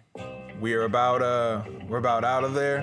we 0.60 0.74
are 0.74 0.84
about 0.84 1.22
uh, 1.22 1.62
we're 1.88 1.98
about 1.98 2.24
out 2.24 2.44
of 2.44 2.54
there. 2.54 2.80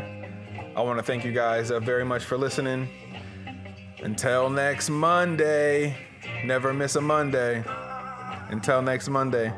I 0.76 0.82
want 0.82 1.00
to 1.00 1.04
thank 1.04 1.26
you 1.26 1.32
guys 1.32 1.72
uh, 1.72 1.80
very 1.80 2.06
much 2.06 2.24
for 2.24 2.38
listening. 2.38 2.88
Until 4.02 4.50
next 4.50 4.90
Monday, 4.90 5.96
never 6.44 6.74
miss 6.74 6.96
a 6.96 7.02
Monday. 7.02 7.64
Until 8.50 8.82
next 8.82 9.10
Monday, 9.10 9.54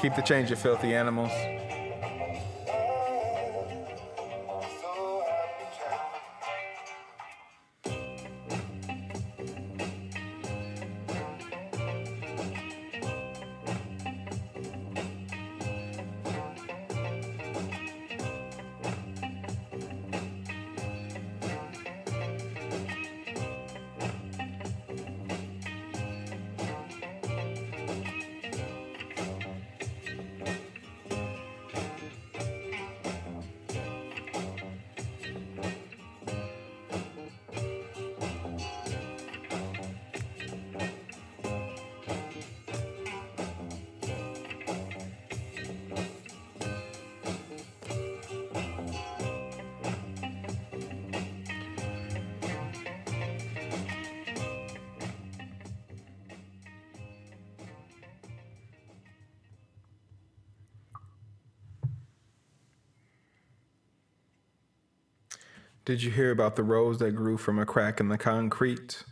keep 0.00 0.14
the 0.14 0.22
change, 0.22 0.50
you 0.50 0.56
filthy 0.56 0.94
animals. 0.94 1.30
Did 65.84 66.04
you 66.04 66.12
hear 66.12 66.30
about 66.30 66.54
the 66.54 66.62
rose 66.62 66.98
that 66.98 67.16
grew 67.16 67.36
from 67.36 67.58
a 67.58 67.66
crack 67.66 67.98
in 67.98 68.08
the 68.08 68.16
concrete? 68.16 69.02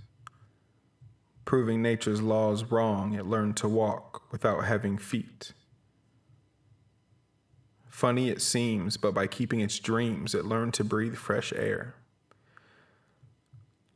Proving 1.44 1.82
nature's 1.82 2.22
laws 2.22 2.62
wrong, 2.62 3.12
it 3.12 3.26
learned 3.26 3.56
to 3.56 3.68
walk 3.68 4.30
without 4.30 4.64
having 4.66 4.96
feet. 4.96 5.52
Funny 7.88 8.28
it 8.30 8.40
seems, 8.40 8.96
but 8.96 9.12
by 9.12 9.26
keeping 9.26 9.58
its 9.58 9.80
dreams, 9.80 10.32
it 10.32 10.44
learned 10.44 10.72
to 10.74 10.84
breathe 10.84 11.16
fresh 11.16 11.52
air. 11.52 11.96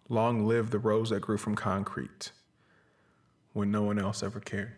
Long 0.09 0.45
live 0.45 0.71
the 0.71 0.81
rose 0.81 1.11
that 1.11 1.21
grew 1.21 1.39
from 1.39 1.55
concrete 1.55 2.33
when 3.53 3.71
no 3.71 3.85
one 3.85 4.01
else 4.01 4.21
ever 4.21 4.41
cared. 4.41 4.75